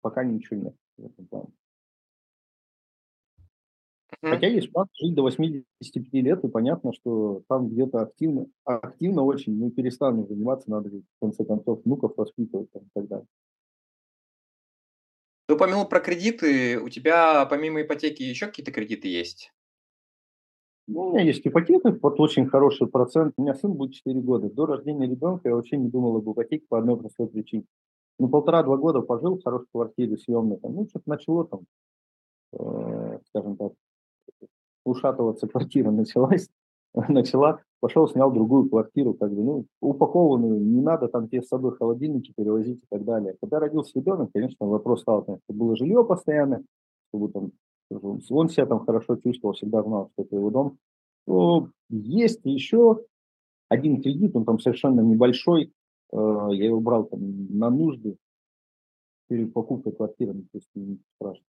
пока 0.00 0.24
ничего 0.24 0.60
нет 0.60 0.74
в 0.96 1.06
этом 1.06 1.26
плане. 1.26 1.48
Хотя 4.22 4.48
есть 4.48 4.70
план 4.70 4.86
жить 5.00 5.14
до 5.14 5.22
85 5.22 6.12
лет, 6.12 6.44
и 6.44 6.48
понятно, 6.48 6.92
что 6.92 7.42
там 7.48 7.70
где-то 7.70 8.02
активно, 8.02 8.46
активно 8.64 9.22
очень, 9.22 9.58
не 9.58 9.70
перестану 9.70 10.26
заниматься, 10.26 10.70
надо 10.70 10.90
в 10.90 11.02
конце 11.20 11.44
концов 11.44 11.82
внуков 11.84 12.12
воспитывать 12.16 12.70
там, 12.70 12.82
и 12.82 12.88
так 12.94 13.08
далее. 13.08 13.26
Ты 15.46 15.54
упомянул 15.54 15.86
про 15.86 16.00
кредиты. 16.00 16.78
У 16.78 16.88
тебя 16.90 17.46
помимо 17.46 17.82
ипотеки 17.82 18.22
еще 18.22 18.46
какие-то 18.46 18.72
кредиты 18.72 19.08
есть? 19.08 19.52
Ну, 20.86 21.08
у 21.08 21.12
меня 21.12 21.22
есть 21.22 21.46
ипотека 21.46 21.90
под 21.92 22.20
очень 22.20 22.46
хороший 22.46 22.88
процент. 22.88 23.34
У 23.36 23.42
меня 23.42 23.54
сын 23.54 23.72
будет 23.72 23.94
4 23.94 24.20
года. 24.20 24.50
До 24.50 24.66
рождения 24.66 25.08
ребенка 25.08 25.48
я 25.48 25.54
вообще 25.54 25.76
не 25.76 25.88
думал 25.88 26.16
об 26.16 26.30
ипотеке 26.30 26.66
по 26.68 26.78
одной 26.78 26.98
простой 26.98 27.26
причине. 27.26 27.64
Ну, 28.18 28.28
полтора-два 28.28 28.76
года 28.76 29.00
пожил 29.00 29.38
в 29.38 29.42
хорошей 29.42 29.66
квартире 29.72 30.18
съемной. 30.18 30.58
Там, 30.58 30.74
ну, 30.74 30.86
что-то 30.88 31.08
начало 31.08 31.46
там, 31.46 31.60
э, 32.52 33.18
скажем 33.28 33.56
так, 33.56 33.72
ушатываться 34.90 35.46
квартира 35.46 35.90
началась, 35.90 36.48
начала, 37.08 37.60
пошел, 37.80 38.08
снял 38.08 38.32
другую 38.32 38.68
квартиру, 38.68 39.14
как 39.14 39.32
бы, 39.32 39.42
ну, 39.42 39.66
упакованную, 39.80 40.60
не 40.60 40.80
надо 40.80 41.08
там 41.08 41.28
те 41.28 41.42
с 41.42 41.48
собой 41.48 41.76
холодильники 41.76 42.32
перевозить 42.36 42.82
и 42.82 42.86
так 42.88 43.04
далее. 43.04 43.36
Когда 43.40 43.58
родился 43.60 43.92
ребенок, 43.94 44.30
конечно, 44.32 44.66
вопрос 44.66 45.02
стал, 45.02 45.22
чтобы 45.22 45.40
было 45.48 45.76
жилье 45.76 46.04
постоянно, 46.04 46.62
чтобы 47.08 47.30
там, 47.30 47.52
он 48.30 48.48
себя 48.48 48.66
там 48.66 48.84
хорошо 48.84 49.16
чувствовал, 49.16 49.54
всегда 49.54 49.82
знал, 49.82 50.10
что 50.12 50.22
это 50.22 50.36
его 50.36 50.50
дом. 50.50 50.78
Но 51.26 51.68
есть 51.88 52.40
еще 52.44 53.00
один 53.68 54.02
кредит, 54.02 54.34
он 54.34 54.44
там 54.44 54.58
совершенно 54.58 55.00
небольшой, 55.00 55.72
э, 56.12 56.48
я 56.52 56.66
его 56.66 56.80
брал 56.80 57.04
там 57.04 57.20
на 57.56 57.70
нужды 57.70 58.16
перед 59.28 59.52
покупкой 59.52 59.92
квартиры, 59.92 60.32
ну, 60.32 60.42
то 60.42 60.58
есть 60.58 60.68
не 60.74 60.98
страшно. 61.14 61.44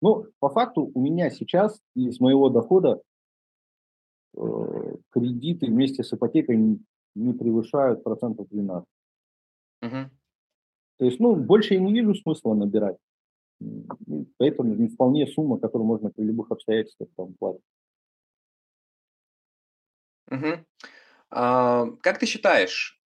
Ну, 0.00 0.26
по 0.38 0.48
факту 0.48 0.90
у 0.94 1.00
меня 1.00 1.30
сейчас 1.30 1.80
из 1.94 2.20
моего 2.20 2.48
дохода 2.50 3.02
э, 4.36 4.96
кредиты 5.10 5.66
вместе 5.66 6.04
с 6.04 6.12
ипотекой 6.12 6.56
не, 6.56 6.80
не 7.14 7.32
превышают 7.32 8.04
процентов 8.04 8.48
12. 8.48 8.86
Угу. 9.82 10.10
То 10.98 11.04
есть, 11.04 11.20
ну, 11.20 11.34
больше 11.36 11.74
я 11.74 11.80
не 11.80 11.92
вижу 11.92 12.14
смысла 12.14 12.54
набирать. 12.54 12.96
Поэтому 14.36 14.88
вполне 14.88 15.26
сумма, 15.26 15.58
которую 15.58 15.86
можно 15.86 16.10
при 16.10 16.22
любых 16.22 16.50
обстоятельствах 16.50 17.08
там 17.16 17.34
платить. 17.34 17.62
Угу. 20.30 20.64
А, 21.30 21.86
как 22.02 22.18
ты 22.18 22.26
считаешь, 22.26 23.00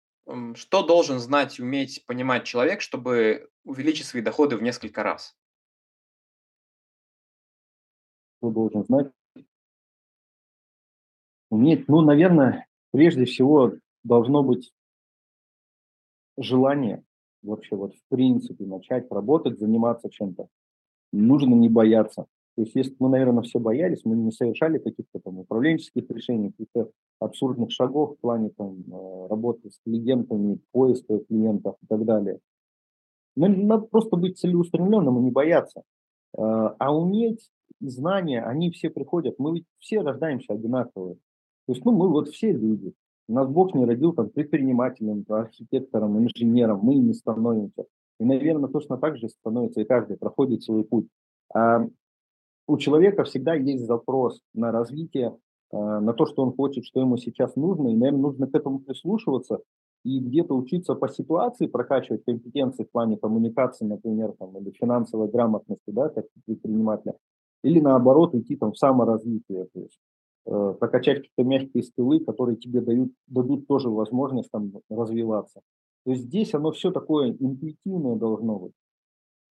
что 0.55 0.83
должен 0.83 1.19
знать, 1.19 1.59
уметь 1.59 2.05
понимать 2.07 2.45
человек, 2.45 2.81
чтобы 2.81 3.49
увеличить 3.65 4.07
свои 4.07 4.23
доходы 4.23 4.57
в 4.57 4.63
несколько 4.63 5.03
раз? 5.03 5.37
Кто 8.43 8.51
должен 8.51 8.85
знать. 8.85 9.13
Нет, 11.53 11.87
ну, 11.87 12.01
наверное, 12.01 12.67
прежде 12.91 13.25
всего 13.25 13.75
должно 14.03 14.43
быть 14.43 14.73
желание 16.37 17.05
вообще 17.43 17.77
вот 17.77 17.95
в 17.95 18.01
принципе 18.09 18.65
начать 18.65 19.09
работать, 19.13 19.61
заниматься 19.61 20.11
чем-то. 20.11 20.49
Нужно 21.13 21.55
не 21.55 21.69
бояться. 21.69 22.27
То 22.57 22.63
есть 22.63 22.75
если 22.75 22.97
мы, 22.99 23.11
наверное, 23.11 23.43
все 23.43 23.61
боялись, 23.61 24.05
мы 24.05 24.17
не 24.17 24.33
совершали 24.33 24.79
каких-то 24.79 25.21
там 25.21 25.39
управленческих 25.39 26.11
решений, 26.11 26.51
каких-то 26.51 26.91
абсурдных 27.21 27.71
шагов 27.71 28.17
в 28.17 28.21
плане 28.21 28.51
там, 28.51 28.81
э, 28.81 29.27
работы 29.29 29.71
с 29.71 29.79
клиентами, 29.85 30.59
поиска 30.73 31.21
клиентов 31.21 31.77
и 31.83 31.87
так 31.87 32.05
далее. 32.05 32.41
Но 33.37 33.47
надо 33.47 33.87
просто 33.87 34.17
быть 34.17 34.39
целеустремленным 34.39 35.19
и 35.19 35.23
не 35.23 35.31
бояться. 35.31 35.83
Э, 36.37 36.75
а 36.79 36.95
уметь 36.95 37.49
знания, 37.91 38.43
они 38.43 38.71
все 38.71 38.91
приходят, 38.91 39.39
мы 39.39 39.55
ведь 39.55 39.65
все 39.79 40.01
рождаемся 40.01 40.53
одинаковые. 40.53 41.17
То 41.67 41.73
есть, 41.73 41.85
ну, 41.85 41.93
мы 41.93 42.09
вот 42.09 42.29
все 42.29 42.53
люди. 42.53 42.93
Нас 43.29 43.49
Бог 43.49 43.75
не 43.75 43.85
родил 43.85 44.13
там 44.13 44.31
предпринимателем, 44.31 45.25
архитектором, 45.29 46.19
инженером, 46.19 46.81
мы 46.83 46.97
не 46.97 47.15
становимся. 47.15 47.85
И, 48.19 48.25
наверное, 48.25 48.69
точно 48.69 48.99
так 48.99 49.17
же 49.17 49.29
становится 49.29 49.81
и 49.81 49.85
каждый, 49.85 50.17
проходит 50.17 50.63
свой 50.63 50.85
путь. 50.85 51.09
А 51.55 51.87
у 52.67 52.79
человека 52.79 53.25
всегда 53.25 53.55
есть 53.55 53.85
запрос 53.87 54.41
на 54.55 54.73
развитие, 54.73 55.37
а, 55.73 56.01
на 56.01 56.13
то, 56.13 56.27
что 56.27 56.43
он 56.43 56.55
хочет, 56.55 56.85
что 56.85 57.01
ему 57.01 57.17
сейчас 57.17 57.57
нужно, 57.57 57.89
и, 57.89 57.97
наверное, 57.97 58.23
нужно 58.23 58.47
к 58.47 58.55
этому 58.55 58.81
прислушиваться 58.81 59.61
и 60.05 60.19
где-то 60.19 60.55
учиться 60.55 60.95
по 60.95 61.09
ситуации, 61.09 61.67
прокачивать 61.67 62.25
компетенции 62.25 62.85
в 62.85 62.91
плане 62.91 63.17
коммуникации, 63.17 63.85
например, 63.85 64.35
там, 64.39 64.57
или 64.59 64.71
финансовой 64.73 65.29
грамотности, 65.29 65.91
да, 65.91 66.09
как 66.09 66.27
предпринимателя, 66.45 67.15
или 67.63 67.81
наоборот 67.81 68.35
идти 68.35 68.57
там 68.57 68.73
в 68.73 68.79
саморазвитие, 68.79 69.67
то 69.73 69.81
есть 69.81 69.99
э, 70.47 70.75
прокачать 70.79 71.19
какие-то 71.19 71.45
мягкие 71.45 71.83
скиллы, 71.83 72.21
которые 72.21 72.57
тебе 72.57 72.81
дают, 72.81 73.13
дадут 73.27 73.67
тоже 73.67 73.89
возможность 73.89 74.51
там 74.51 74.73
развиваться. 74.91 75.61
То 76.05 76.13
есть 76.13 76.25
здесь 76.25 76.55
оно 76.55 76.73
все 76.73 76.91
такое 76.91 77.31
интуитивное 77.31 78.17
должно 78.17 78.59
быть. 78.59 78.73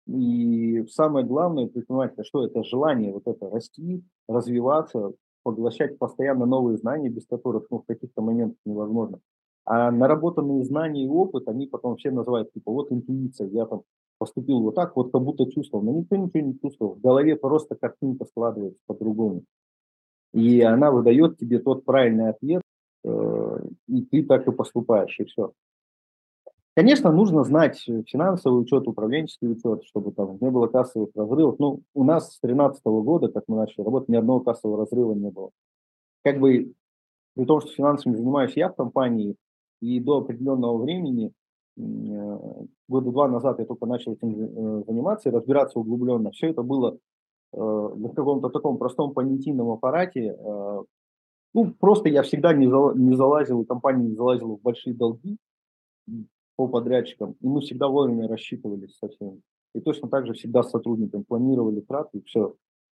И 0.09 0.85
самое 0.89 1.25
главное 1.25 1.69
предпринимателя, 1.69 2.25
что 2.25 2.45
это 2.45 2.65
желание 2.65 3.13
вот 3.13 3.27
это 3.27 3.49
расти, 3.49 4.03
развиваться, 4.29 5.13
поглощать 5.45 5.99
постоянно 5.99 6.47
новые 6.47 6.77
знания, 6.77 7.09
без 7.09 7.27
которых 7.27 7.67
ну, 7.71 7.79
в 7.79 7.87
каких-то 7.87 8.21
моментах 8.21 8.59
невозможно. 8.65 9.21
А 9.65 9.93
наработанные 9.93 10.65
знания 10.65 11.05
и 11.05 11.09
опыт, 11.09 11.47
они 11.47 11.67
потом 11.67 11.97
все 11.97 12.11
называют, 12.11 12.53
типа, 12.53 12.73
вот 12.73 12.91
интуиция, 12.91 13.49
я 13.49 13.67
там 13.67 13.83
поступил 14.23 14.61
вот 14.61 14.77
так, 14.77 14.95
вот 14.95 15.11
как 15.11 15.21
будто 15.21 15.51
чувствовал. 15.51 15.83
Но 15.83 15.91
никто 15.91 16.15
ничего 16.15 16.47
не 16.47 16.57
чувствовал. 16.61 16.95
В 16.95 17.01
голове 17.01 17.35
просто 17.35 17.75
картинка 17.75 18.25
складывается 18.25 18.79
по-другому. 18.87 19.43
И 20.33 20.61
она 20.61 20.93
выдает 20.93 21.39
тебе 21.39 21.59
тот 21.59 21.85
правильный 21.85 22.29
ответ, 22.29 22.63
э, 23.05 23.59
и 23.89 24.03
ты 24.03 24.23
так 24.23 24.47
и 24.47 24.53
поступаешь, 24.53 25.19
и 25.19 25.25
все. 25.25 25.53
Конечно, 26.77 27.11
нужно 27.11 27.43
знать 27.43 27.81
финансовый 28.07 28.63
учет, 28.63 28.87
управленческий 28.87 29.51
учет, 29.51 29.83
чтобы 29.87 30.13
там 30.13 30.39
не 30.41 30.51
было 30.51 30.69
кассовых 30.69 31.11
разрывов. 31.17 31.59
Ну, 31.59 31.81
у 31.93 32.05
нас 32.05 32.27
с 32.37 32.41
2013 32.41 32.85
года, 32.85 33.27
как 33.27 33.43
мы 33.49 33.57
начали 33.57 33.85
работать, 33.85 34.09
ни 34.09 34.15
одного 34.15 34.39
кассового 34.39 34.79
разрыва 34.79 35.15
не 35.15 35.31
было. 35.31 35.51
Как 36.23 36.39
бы, 36.39 36.73
при 37.35 37.45
том, 37.45 37.61
что 37.61 37.73
финансами 37.73 38.15
занимаюсь 38.15 38.57
я 38.57 38.69
в 38.69 38.77
компании, 38.77 39.35
и 39.81 39.99
до 39.99 40.19
определенного 40.19 40.79
времени 40.79 41.33
года 41.77 43.11
два 43.11 43.29
назад 43.29 43.59
я 43.59 43.65
только 43.65 43.87
начал 43.87 44.13
этим 44.13 44.31
э, 44.31 44.85
заниматься 44.87 45.29
и 45.29 45.33
разбираться 45.33 45.79
углубленно. 45.79 46.31
Все 46.31 46.49
это 46.51 46.63
было 46.63 46.99
э, 47.53 47.57
в 47.57 48.15
каком-то 48.15 48.51
таком 48.51 48.79
простом 48.79 49.15
понятийном 49.15 49.71
аппарате. 49.71 50.37
Ну, 51.55 51.75
просто 51.79 52.09
я 52.09 52.23
всегда 52.23 52.55
не, 52.55 52.67
зал, 52.67 52.95
не 52.95 53.15
залазил, 53.15 53.65
компания 53.67 54.09
не 54.09 54.15
залазила 54.15 54.57
в 54.57 54.63
большие 54.63 54.95
долги. 54.95 55.37
по 56.57 56.69
подрядчикам, 56.69 57.35
и 57.41 57.47
мы 57.47 57.61
всегда 57.61 57.89
вовремя 57.89 58.29
рассчитывались 58.29 58.97
со 58.99 59.09
всеми. 59.09 59.41
И 59.75 59.81
точно 59.81 60.09
так 60.09 60.27
же 60.27 60.35
всегда 60.35 60.63
с 60.63 60.71
сотрудниками 60.71 61.23
планировали 61.23 61.81
траты, 61.81 62.19
и 62.19 62.23
все. 62.23 62.51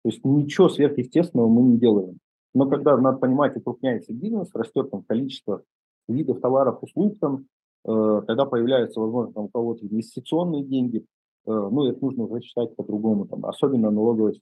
То 0.04 0.10
есть 0.10 0.24
ничего 0.24 0.70
сверхъестественного 0.70 1.48
мы 1.48 1.64
не 1.64 1.78
делаем. 1.78 2.20
Но 2.54 2.70
когда, 2.70 2.98
надо 2.98 3.18
понимать, 3.18 3.56
укрупняется 3.58 4.14
бизнес, 4.14 4.50
растет 4.54 4.92
там 4.92 5.04
количество 5.04 5.64
видов 6.08 6.42
товаров, 6.42 6.84
услуг, 6.84 7.18
там, 7.20 7.36
э, 7.36 7.42
когда 7.86 8.46
появляются, 8.46 9.00
возможно, 9.00 9.34
там, 9.34 9.44
у 9.46 9.50
кого-то 9.50 9.86
инвестиционные 9.86 10.64
деньги, 10.64 11.00
э, 11.00 11.04
ну, 11.46 11.86
это 11.86 12.04
нужно 12.04 12.24
уже 12.24 12.42
по-другому, 12.76 13.28
там, 13.28 13.46
особенно 13.46 13.92
налоговая 13.92 14.34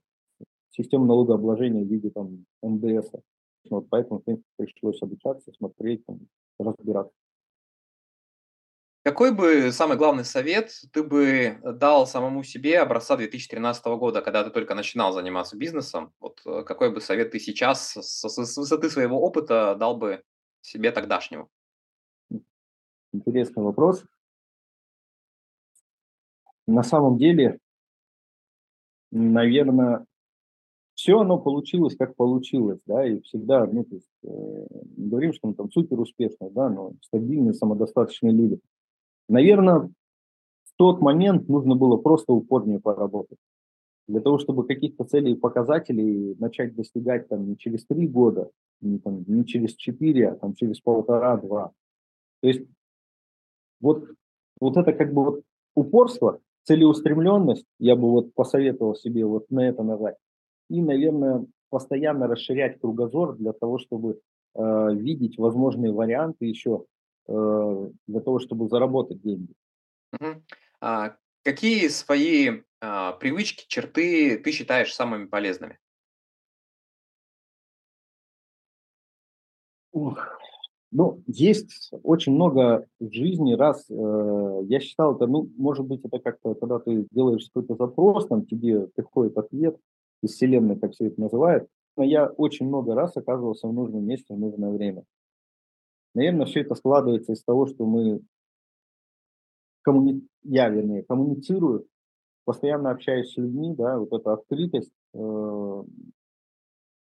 система 0.72 1.06
налогообложения 1.06 1.84
в 1.84 1.88
виде 1.88 2.10
там, 2.10 2.46
НДС. 2.62 3.12
Вот 3.70 3.88
поэтому, 3.90 4.20
в 4.20 4.24
принципе, 4.24 4.48
пришлось 4.58 5.02
обучаться, 5.02 5.52
смотреть, 5.54 6.06
там, 6.06 6.20
разбираться. 6.60 7.14
Какой 9.04 9.36
бы 9.36 9.74
самый 9.74 9.98
главный 9.98 10.24
совет 10.24 10.72
ты 10.94 11.04
бы 11.04 11.60
дал 11.62 12.08
самому 12.08 12.42
себе 12.44 12.80
образца 12.80 13.18
2013 13.18 13.86
года, 13.98 14.22
когда 14.22 14.46
ты 14.46 14.50
только 14.50 14.76
начинал 14.76 15.12
заниматься 15.12 15.58
бизнесом? 15.58 16.14
Вот 16.22 16.40
э, 16.46 16.64
какой 16.64 16.94
бы 16.94 17.02
совет 17.02 17.32
ты 17.32 17.40
сейчас 17.40 17.98
с 17.98 18.24
высоты 18.58 18.90
своего 18.90 19.20
опыта 19.20 19.76
дал 19.78 19.98
бы 19.98 20.24
себе 20.62 20.92
тогдашнему? 20.92 21.50
Интересный 23.14 23.62
вопрос. 23.62 24.04
На 26.66 26.82
самом 26.82 27.18
деле, 27.18 27.60
наверное, 29.12 30.06
все 30.96 31.20
оно 31.20 31.38
получилось, 31.38 31.96
как 31.96 32.16
получилось, 32.16 32.80
да, 32.88 33.06
и 33.06 33.20
всегда, 33.22 33.68
ну, 33.68 33.84
то 33.84 33.96
есть, 33.96 34.10
э, 34.24 34.68
не 34.98 35.10
говорим, 35.10 35.34
что 35.34 35.48
мы 35.48 35.54
там 35.54 35.72
супер 35.72 36.00
успешные, 36.00 36.50
да, 36.50 36.70
но 36.70 36.94
стабильные, 37.02 37.54
самодостаточные 37.54 38.34
люди. 38.34 38.60
Наверное, 39.30 39.92
в 40.64 40.76
тот 40.78 41.00
момент 41.02 41.48
нужно 41.48 41.76
было 41.76 41.98
просто 41.98 42.34
упорнее 42.34 42.80
поработать. 42.80 43.38
Для 44.08 44.22
того, 44.22 44.40
чтобы 44.40 44.66
каких-то 44.66 45.04
целей 45.06 45.34
и 45.34 45.40
показателей 45.40 46.36
начать 46.40 46.76
достигать 46.76 47.28
там 47.28 47.48
не 47.48 47.58
через 47.58 47.86
три 47.86 48.08
года, 48.08 48.50
не, 48.82 49.00
там, 49.00 49.24
не 49.28 49.46
через 49.46 49.76
четыре, 49.76 50.30
а 50.30 50.36
там 50.36 50.56
через 50.56 50.80
полтора-два. 50.82 51.72
То 52.42 52.48
есть 52.48 52.68
вот, 53.84 54.06
вот 54.60 54.78
это 54.78 54.94
как 54.94 55.14
бы 55.14 55.24
вот 55.24 55.42
упорство, 55.76 56.40
целеустремленность, 56.64 57.66
я 57.80 57.96
бы 57.96 58.10
вот 58.10 58.34
посоветовал 58.34 58.96
себе 58.96 59.26
вот 59.26 59.52
на 59.52 59.68
это 59.68 59.84
нажать 59.84 60.16
и, 60.70 60.82
наверное, 60.82 61.46
постоянно 61.70 62.28
расширять 62.28 62.80
кругозор 62.80 63.36
для 63.36 63.54
того, 63.54 63.78
чтобы 63.78 64.22
э, 64.56 64.94
видеть 64.94 65.38
возможные 65.38 65.92
варианты 65.92 66.46
еще 66.46 66.86
э, 67.28 67.90
для 68.08 68.22
того, 68.22 68.40
чтобы 68.40 68.70
заработать 68.70 69.22
деньги. 69.22 69.54
Угу. 70.14 70.44
А 70.82 71.16
какие 71.44 71.88
свои 71.90 72.62
а, 72.82 73.14
привычки, 73.14 73.66
черты 73.68 74.38
ты 74.38 74.52
считаешь 74.52 74.94
самыми 74.94 75.26
полезными? 75.26 75.80
Ну, 80.96 81.24
есть 81.26 81.92
очень 82.04 82.34
много 82.34 82.86
в 83.00 83.12
жизни, 83.12 83.54
раз 83.54 83.84
э, 83.90 84.60
я 84.68 84.80
считал 84.80 85.16
это, 85.16 85.26
ну, 85.26 85.50
может 85.58 85.88
быть, 85.88 86.06
это 86.06 86.20
как-то, 86.20 86.54
когда 86.54 86.78
ты 86.78 87.08
делаешь 87.10 87.50
какой-то 87.52 87.76
запрос, 87.76 88.28
там 88.28 88.46
тебе 88.46 88.88
приходит 88.88 89.36
ответ, 89.36 89.76
из 90.22 90.34
Вселенной, 90.34 90.80
как 90.80 90.94
все 90.94 91.08
это 91.08 91.20
называют. 91.20 91.68
Но 91.98 92.04
я 92.04 92.28
очень 92.28 92.68
много 92.68 92.94
раз 92.94 93.18
оказывался 93.18 93.68
в 93.68 93.74
нужном 93.74 94.06
месте 94.06 94.36
в 94.36 94.40
нужное 94.40 94.70
время. 94.72 95.04
Наверное, 96.14 96.46
все 96.46 96.62
это 96.62 96.76
складывается 96.76 97.34
из 97.34 97.44
того, 97.44 97.66
что 97.66 97.88
мы, 97.88 98.22
коммуни... 99.82 100.28
я, 100.44 100.70
вернее, 100.70 101.04
коммуницирую, 101.04 101.88
постоянно 102.46 102.92
общаюсь 102.92 103.34
с 103.34 103.38
людьми, 103.38 103.74
да, 103.76 103.98
вот 103.98 104.14
эта 104.14 104.34
открытость, 104.34 104.94
э, 105.16 105.84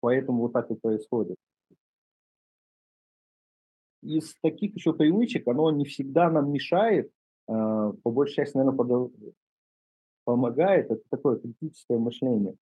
поэтому 0.02 0.42
вот 0.42 0.52
так 0.52 0.70
и 0.72 0.76
происходит. 0.76 1.38
Из 4.08 4.36
таких 4.42 4.76
еще 4.76 4.94
привычек, 4.94 5.48
оно 5.48 5.72
не 5.72 5.86
всегда 5.86 6.30
нам 6.32 6.52
мешает, 6.52 7.12
э, 7.48 7.94
по 8.04 8.12
большей 8.12 8.36
части, 8.36 8.58
наверное, 8.58 8.78
под... 8.78 9.12
помогает, 10.24 10.92
это 10.92 11.02
такое 11.10 11.38
критическое 11.38 11.98
мышление 11.98 12.56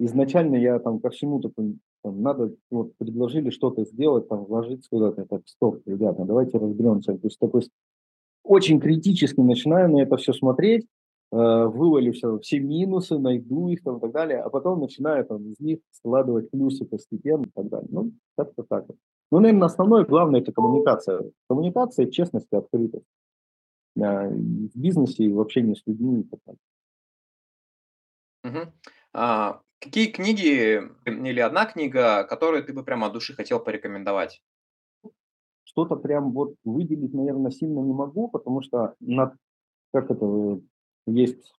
изначально 0.00 0.56
я 0.56 0.78
там 0.78 0.98
ко 0.98 1.10
всему 1.10 1.40
такой, 1.40 1.76
там, 2.02 2.22
надо, 2.22 2.54
вот, 2.70 2.96
предложили 2.96 3.50
что-то 3.50 3.84
сделать, 3.84 4.28
там, 4.28 4.44
вложиться 4.44 4.88
куда-то, 4.90 5.26
так, 5.26 5.42
стоп, 5.46 5.82
ребята, 5.86 6.24
давайте 6.24 6.58
разберемся. 6.58 7.12
То 7.12 7.26
есть 7.26 7.38
такой 7.38 7.62
очень 8.42 8.80
критически 8.80 9.40
начинаю 9.40 9.90
на 9.90 10.02
это 10.02 10.16
все 10.16 10.32
смотреть, 10.32 10.86
э, 11.32 11.36
вывалю 11.36 12.12
все, 12.12 12.38
все 12.38 12.58
минусы, 12.58 13.18
найду 13.18 13.68
их 13.68 13.82
там 13.82 13.98
и 13.98 14.00
так 14.00 14.12
далее, 14.12 14.40
а 14.40 14.48
потом 14.48 14.80
начинаю 14.80 15.24
там 15.26 15.52
из 15.52 15.60
них 15.60 15.78
складывать 15.92 16.50
плюсы 16.50 16.86
постепенно 16.86 17.44
и 17.44 17.50
так 17.54 17.68
далее. 17.68 17.88
Ну, 17.90 18.12
как-то 18.36 18.62
так. 18.62 18.86
Ну, 19.30 19.40
наверное, 19.40 19.66
основное, 19.66 20.04
главное, 20.04 20.40
это 20.40 20.52
коммуникация. 20.52 21.30
Коммуникация, 21.48 22.10
честность 22.10 22.48
и 22.52 22.56
открытость. 22.56 23.06
Э, 23.96 24.28
в 24.28 24.76
бизнесе 24.76 25.24
и 25.24 25.32
в 25.32 25.40
общении 25.40 25.74
с 25.74 25.86
людьми. 25.86 26.28
Угу. 28.42 28.72
А, 29.12 29.60
Какие 29.80 30.12
книги 30.12 30.82
или 31.06 31.40
одна 31.40 31.64
книга, 31.64 32.24
которую 32.24 32.62
ты 32.62 32.74
бы 32.74 32.84
прямо 32.84 33.06
от 33.06 33.14
души 33.14 33.32
хотел 33.32 33.60
порекомендовать? 33.60 34.42
Что-то 35.64 35.96
прям 35.96 36.32
вот 36.32 36.54
выделить, 36.64 37.14
наверное, 37.14 37.50
сильно 37.50 37.80
не 37.80 37.94
могу, 37.94 38.28
потому 38.28 38.60
что 38.60 38.94
на, 39.00 39.34
как 39.94 40.10
это, 40.10 40.60
есть 41.06 41.54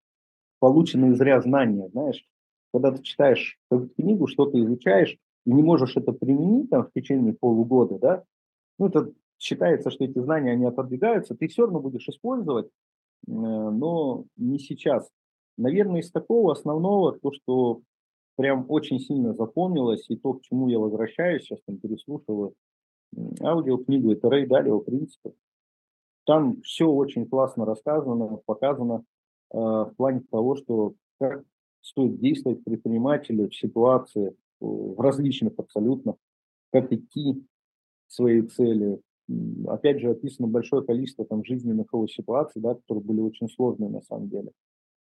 полученные 0.60 1.16
зря 1.16 1.42
знания, 1.42 1.90
знаешь. 1.90 2.24
Когда 2.72 2.92
ты 2.92 3.02
читаешь 3.02 3.58
книгу, 3.98 4.28
что-то 4.28 4.60
изучаешь, 4.60 5.18
и 5.46 5.52
не 5.52 5.64
можешь 5.64 5.98
это 5.98 6.12
применить 6.12 6.70
там 6.70 6.86
в 6.86 6.92
течение 6.94 7.34
полугода, 7.34 7.98
да, 8.00 8.24
ну, 8.78 8.88
это 8.88 9.12
считается, 9.38 9.90
что 9.90 10.06
эти 10.06 10.20
знания, 10.20 10.52
они 10.52 10.66
отодвигаются, 10.66 11.36
ты 11.36 11.48
все 11.48 11.64
равно 11.64 11.80
будешь 11.80 12.08
использовать, 12.08 12.68
э, 12.68 12.70
но 13.32 14.26
не 14.38 14.60
сейчас. 14.60 15.10
Наверное, 15.58 16.02
из 16.02 16.12
такого 16.12 16.54
основного, 16.54 17.18
то, 17.20 17.32
что 17.32 17.82
прям 18.36 18.66
очень 18.70 19.00
сильно 19.00 19.34
запомнилось, 19.34 20.06
и 20.10 20.16
то, 20.16 20.34
к 20.34 20.42
чему 20.42 20.68
я 20.68 20.80
возвращаюсь, 20.80 21.44
сейчас 21.44 21.60
там 21.66 21.78
переслушиваю 21.78 22.54
аудиокнигу, 23.42 24.14
это 24.14 24.30
Рэй 24.30 24.48
Далио 24.48 24.80
принципы. 24.80 25.34
Там 26.26 26.62
все 26.62 26.88
очень 26.88 27.28
классно 27.28 27.66
рассказано, 27.66 28.40
показано 28.46 29.04
э, 29.54 29.58
в 29.58 29.94
плане 29.98 30.22
того, 30.32 30.56
что 30.56 30.94
как 31.20 31.44
стоит 31.82 32.20
действовать 32.20 32.64
предпринимателю 32.64 33.50
в 33.50 33.56
ситуации, 33.56 34.36
в 34.62 35.00
различных 35.00 35.54
абсолютно, 35.58 36.16
как 36.72 36.92
идти 36.94 37.34
к 38.08 38.12
своей 38.12 38.44
цели. 38.44 39.00
Опять 39.68 40.00
же, 40.00 40.12
описано 40.12 40.48
большое 40.48 40.86
количество 40.86 41.26
там 41.26 41.44
жизненных 41.44 41.88
его 41.94 42.08
ситуаций, 42.08 42.62
да, 42.62 42.76
которые 42.76 43.04
были 43.04 43.20
очень 43.20 43.50
сложные 43.50 43.90
на 43.90 44.02
самом 44.02 44.30
деле. 44.30 44.52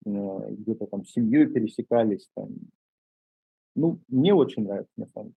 Э, 0.05 0.51
где-то 0.51 0.87
там 0.87 1.05
с 1.05 1.11
семьей 1.11 1.47
пересекались, 1.47 2.29
там, 2.35 2.49
ну, 3.75 3.99
мне 4.07 4.33
очень 4.33 4.63
нравится, 4.63 4.93
на 4.97 5.07
самом 5.07 5.27
деле. 5.27 5.35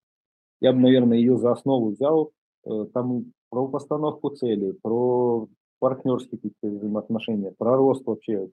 Я 0.61 0.73
бы, 0.73 0.81
наверное, 0.81 1.19
ее 1.19 1.37
за 1.39 1.53
основу 1.53 1.91
взял. 1.91 2.33
Э, 2.65 2.87
там 2.93 3.33
про 3.51 3.69
постановку 3.69 4.31
целей, 4.31 4.73
про 4.73 5.49
партнерские 5.79 6.41
какие-то 6.41 6.69
взаимоотношения, 6.69 7.53
про 7.57 7.77
рост 7.77 8.07
вообще. 8.07 8.49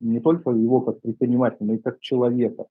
Не 0.00 0.20
только 0.20 0.50
его 0.50 0.80
как 0.80 1.00
предпринимателя, 1.00 1.66
но 1.66 1.74
и 1.74 1.78
как 1.78 2.00
человека. 2.00 2.66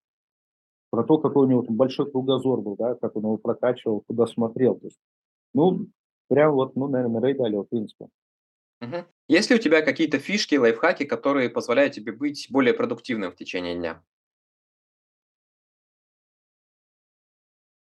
Про 0.91 1.03
то, 1.03 1.17
какой 1.17 1.47
у 1.47 1.49
него 1.49 1.63
там 1.63 1.75
большой 1.75 2.11
кругозор 2.11 2.61
был, 2.61 2.75
да, 2.75 2.95
как 2.95 3.15
он 3.15 3.23
его 3.23 3.37
прокачивал, 3.37 4.01
куда 4.01 4.27
смотрел. 4.27 4.75
То 4.75 4.87
есть, 4.87 4.99
ну, 5.53 5.87
прям 6.27 6.53
вот, 6.53 6.75
ну, 6.75 6.87
наверное, 6.87 7.21
Рэй 7.21 7.33
Далио, 7.33 7.63
в 7.63 7.69
принципе. 7.69 8.07
Угу. 8.81 9.05
Есть 9.29 9.49
ли 9.49 9.55
у 9.55 9.59
тебя 9.59 9.81
какие-то 9.81 10.19
фишки, 10.19 10.55
лайфхаки, 10.55 11.05
которые 11.05 11.49
позволяют 11.49 11.93
тебе 11.93 12.11
быть 12.11 12.47
более 12.51 12.73
продуктивным 12.73 13.31
в 13.31 13.35
течение 13.35 13.75
дня? 13.75 14.03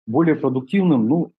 более 0.09 0.35
продуктивным, 0.35 1.07
ну, 1.07 1.33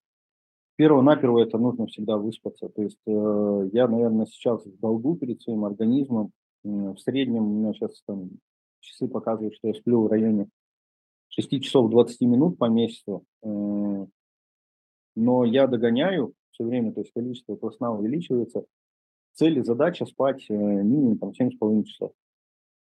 перво-наперво 0.76 1.40
это 1.40 1.58
нужно 1.58 1.88
всегда 1.88 2.16
выспаться. 2.16 2.68
То 2.68 2.82
есть 2.82 3.00
э, 3.06 3.68
я, 3.72 3.88
наверное, 3.88 4.26
сейчас 4.26 4.64
в 4.64 4.78
долгу 4.78 5.16
перед 5.16 5.42
своим 5.42 5.64
организмом. 5.64 6.30
В 6.62 6.96
среднем 6.98 7.42
у 7.42 7.58
меня 7.58 7.72
сейчас 7.72 8.00
там 8.06 8.30
часы 8.80 9.08
показывают, 9.08 9.56
что 9.56 9.68
я 9.68 9.74
сплю 9.74 10.02
в 10.02 10.06
районе 10.06 10.48
6 11.30 11.62
часов 11.62 11.90
20 11.90 12.20
минут 12.22 12.58
по 12.58 12.66
месяцу. 12.66 13.24
Э, 13.42 14.06
но 15.16 15.44
я 15.44 15.66
догоняю 15.66 16.34
все 16.50 16.64
время, 16.64 16.92
то 16.92 17.00
есть 17.00 17.12
количество 17.12 17.54
этого 17.54 17.70
сна 17.70 17.92
увеличивается. 17.92 18.64
Цель 19.34 19.58
и 19.58 19.62
задача 19.62 20.06
спать 20.06 20.44
э, 20.48 20.54
минимум 20.54 21.18
там 21.18 21.30
7,5 21.30 21.84
часов. 21.84 22.12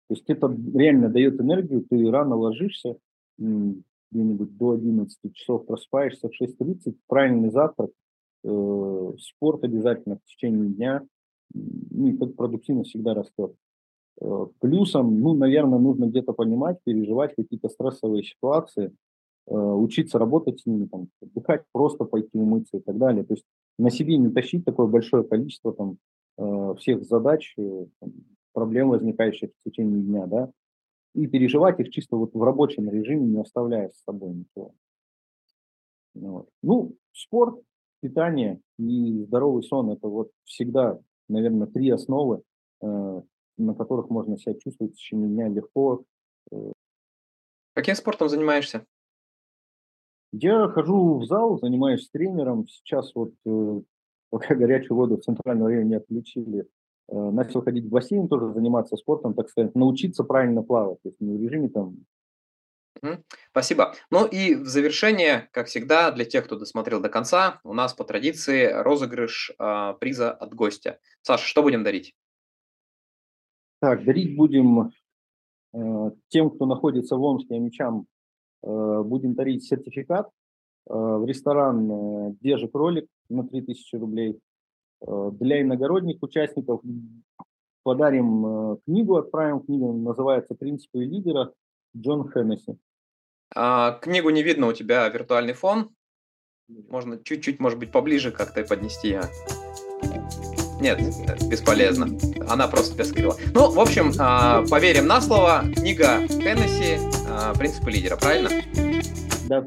То 0.08 0.14
есть 0.14 0.24
это 0.28 0.56
реально 0.74 1.08
дает 1.08 1.40
энергию, 1.40 1.86
ты 1.88 2.10
рано 2.10 2.34
ложишься, 2.34 2.96
где-нибудь 3.38 4.56
до 4.56 4.72
11 4.72 5.34
часов 5.34 5.66
просыпаешься 5.66 6.28
в 6.28 6.42
6.30, 6.42 6.96
правильный 7.06 7.50
завтрак, 7.50 7.90
э, 8.44 9.12
спорт 9.18 9.64
обязательно 9.64 10.16
в 10.16 10.24
течение 10.24 10.68
дня, 10.68 11.06
ну, 11.54 12.08
и 12.08 12.12
продуктивность 12.12 12.90
всегда 12.90 13.14
растет. 13.14 13.54
Э, 14.20 14.46
плюсом, 14.60 15.20
ну, 15.20 15.34
наверное, 15.34 15.78
нужно 15.78 16.06
где-то 16.06 16.32
понимать, 16.32 16.78
переживать 16.84 17.34
какие-то 17.34 17.68
стрессовые 17.68 18.22
ситуации, 18.22 18.92
э, 19.46 19.54
учиться 19.54 20.18
работать 20.18 20.60
с 20.60 20.66
ними, 20.66 20.86
там, 20.86 21.08
отдыхать, 21.22 21.64
просто 21.72 22.04
пойти 22.04 22.38
умыться 22.38 22.78
и 22.78 22.80
так 22.80 22.98
далее. 22.98 23.24
То 23.24 23.34
есть 23.34 23.44
на 23.78 23.90
себе 23.90 24.16
не 24.18 24.30
тащить 24.30 24.64
такое 24.64 24.86
большое 24.86 25.24
количество 25.24 25.72
там, 25.72 25.98
э, 26.38 26.74
всех 26.78 27.04
задач, 27.04 27.54
там, 27.56 28.12
проблем, 28.52 28.90
возникающих 28.90 29.50
в 29.50 29.68
течение 29.68 30.02
дня, 30.02 30.26
да, 30.26 30.50
и 31.14 31.26
переживать 31.26 31.80
их 31.80 31.90
чисто 31.90 32.16
вот 32.16 32.34
в 32.34 32.42
рабочем 32.42 32.90
режиме, 32.90 33.26
не 33.26 33.40
оставляя 33.40 33.88
с 33.88 34.02
собой 34.02 34.30
ничего. 34.30 34.74
Вот. 36.14 36.48
Ну, 36.62 36.94
спорт, 37.12 37.60
питание 38.00 38.60
и 38.78 39.24
здоровый 39.24 39.62
сон– 39.62 39.90
это 39.92 40.08
вот 40.08 40.30
всегда, 40.44 40.98
наверное, 41.28 41.68
три 41.68 41.88
основы, 41.90 42.42
на 43.60 43.74
которых 43.74 44.10
можно 44.10 44.38
себя 44.38 44.54
чувствовать 44.54 44.94
в 44.94 44.96
течение 44.96 45.28
дня 45.28 45.48
легко. 45.48 46.04
Э. 46.52 46.72
Каким 47.74 47.94
спортом 47.94 48.28
занимаешься? 48.28 48.84
Я 50.32 50.68
хожу 50.68 51.18
в 51.18 51.26
зал, 51.26 51.58
занимаюсь 51.58 52.08
тренером. 52.10 52.66
Сейчас 52.68 53.14
вот, 53.14 53.32
э, 53.46 53.80
пока 54.30 54.54
горячую 54.56 54.96
воду 54.96 55.16
в 55.16 55.22
центральном 55.22 55.66
районе 55.66 55.96
отключили, 55.96 56.66
начал 57.12 57.62
ходить 57.62 57.86
в 57.86 57.88
бассейн, 57.88 58.28
тоже 58.28 58.52
заниматься 58.52 58.96
спортом, 58.96 59.34
так 59.34 59.48
сказать, 59.48 59.74
научиться 59.74 60.22
правильно 60.22 60.62
плавать. 60.62 61.02
То 61.02 61.08
есть 61.08 61.20
не 61.20 61.36
в 61.36 61.42
режиме 61.42 61.68
там 61.68 61.96
Спасибо. 63.50 63.94
Ну 64.10 64.26
и 64.26 64.54
в 64.54 64.66
завершение, 64.66 65.48
как 65.52 65.68
всегда, 65.68 66.10
для 66.10 66.24
тех, 66.24 66.44
кто 66.44 66.56
досмотрел 66.56 67.00
до 67.00 67.08
конца, 67.08 67.60
у 67.64 67.72
нас 67.72 67.94
по 67.94 68.04
традиции 68.04 68.66
розыгрыш 68.66 69.52
э, 69.58 69.94
приза 69.98 70.32
от 70.32 70.54
гостя. 70.54 70.98
Саша, 71.22 71.46
что 71.46 71.62
будем 71.62 71.82
дарить? 71.82 72.14
Так, 73.80 74.04
дарить 74.04 74.36
будем 74.36 74.92
э, 75.72 76.10
тем, 76.28 76.50
кто 76.50 76.66
находится 76.66 77.16
в 77.16 77.22
Омске, 77.22 77.58
мечам, 77.58 78.06
э, 78.62 79.02
будем 79.02 79.34
дарить 79.34 79.64
сертификат 79.64 80.26
э, 80.26 80.92
в 80.92 81.24
ресторан 81.26 81.90
э, 81.90 82.30
«Где 82.40 82.68
кролик» 82.68 83.08
на 83.30 83.46
3000 83.46 83.96
рублей. 83.96 84.38
Э, 85.00 85.30
для 85.32 85.62
иногородних 85.62 86.22
участников 86.22 86.82
подарим 87.82 88.46
э, 88.46 88.76
книгу, 88.84 89.16
отправим 89.16 89.60
книгу, 89.60 89.92
называется 89.94 90.54
«Принципы 90.54 90.98
лидера» 91.04 91.52
Джон 91.96 92.30
Хеннесси. 92.30 92.76
А, 93.54 93.92
книгу 93.92 94.30
не 94.30 94.42
видно, 94.42 94.68
у 94.68 94.72
тебя 94.72 95.08
виртуальный 95.08 95.54
фон. 95.54 95.90
Можно 96.68 97.18
чуть-чуть, 97.18 97.58
может 97.58 97.78
быть, 97.78 97.90
поближе 97.90 98.30
как-то 98.30 98.62
поднести. 98.62 99.14
А? 99.14 99.22
Нет, 100.80 100.98
бесполезно. 101.46 102.08
Она 102.48 102.66
просто 102.66 102.94
тебя 102.94 103.04
скрыла. 103.04 103.36
Ну, 103.52 103.70
в 103.70 103.78
общем, 103.78 104.12
а, 104.18 104.64
поверим 104.66 105.06
на 105.06 105.20
слово. 105.20 105.64
Книга 105.76 106.26
Хеннесси 106.26 106.98
а, 107.28 107.52
«Принципы 107.54 107.90
лидера», 107.90 108.16
правильно? 108.16 108.48
Да. 109.46 109.66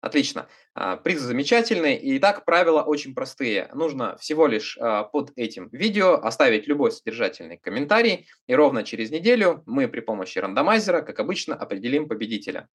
Отлично. 0.00 0.48
А, 0.74 0.96
призы 0.96 1.24
замечательные. 1.24 2.00
И 2.00 2.18
так 2.18 2.44
правила 2.44 2.82
очень 2.82 3.14
простые. 3.14 3.70
Нужно 3.74 4.16
всего 4.16 4.48
лишь 4.48 4.76
под 5.12 5.30
этим 5.36 5.68
видео 5.70 6.14
оставить 6.14 6.66
любой 6.66 6.90
содержательный 6.90 7.56
комментарий. 7.56 8.26
И 8.48 8.54
ровно 8.56 8.82
через 8.82 9.12
неделю 9.12 9.62
мы 9.66 9.86
при 9.86 10.00
помощи 10.00 10.38
рандомайзера, 10.40 11.02
как 11.02 11.20
обычно, 11.20 11.54
определим 11.54 12.08
победителя. 12.08 12.68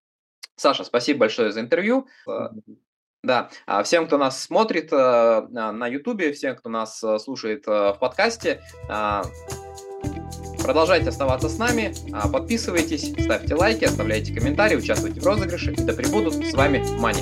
Саша, 0.55 0.85
спасибо 0.85 1.21
большое 1.21 1.51
за 1.51 1.59
интервью. 1.59 2.07
Да, 3.23 3.49
а 3.65 3.83
всем, 3.83 4.07
кто 4.07 4.17
нас 4.17 4.43
смотрит 4.43 4.91
на 4.91 5.87
YouTube, 5.87 6.33
всем, 6.33 6.55
кто 6.55 6.69
нас 6.69 7.03
слушает 7.19 7.65
в 7.65 7.97
подкасте, 7.99 8.61
Продолжайте 10.61 11.09
оставаться 11.09 11.49
с 11.49 11.57
нами, 11.57 11.93
подписывайтесь, 12.31 13.11
ставьте 13.21 13.55
лайки, 13.55 13.83
оставляйте 13.83 14.33
комментарии, 14.33 14.77
участвуйте 14.77 15.19
в 15.19 15.25
розыгрыше. 15.25 15.73
Да 15.77 15.93
пребудут 15.93 16.35
с 16.35 16.53
вами 16.53 16.81
Мани. 16.99 17.21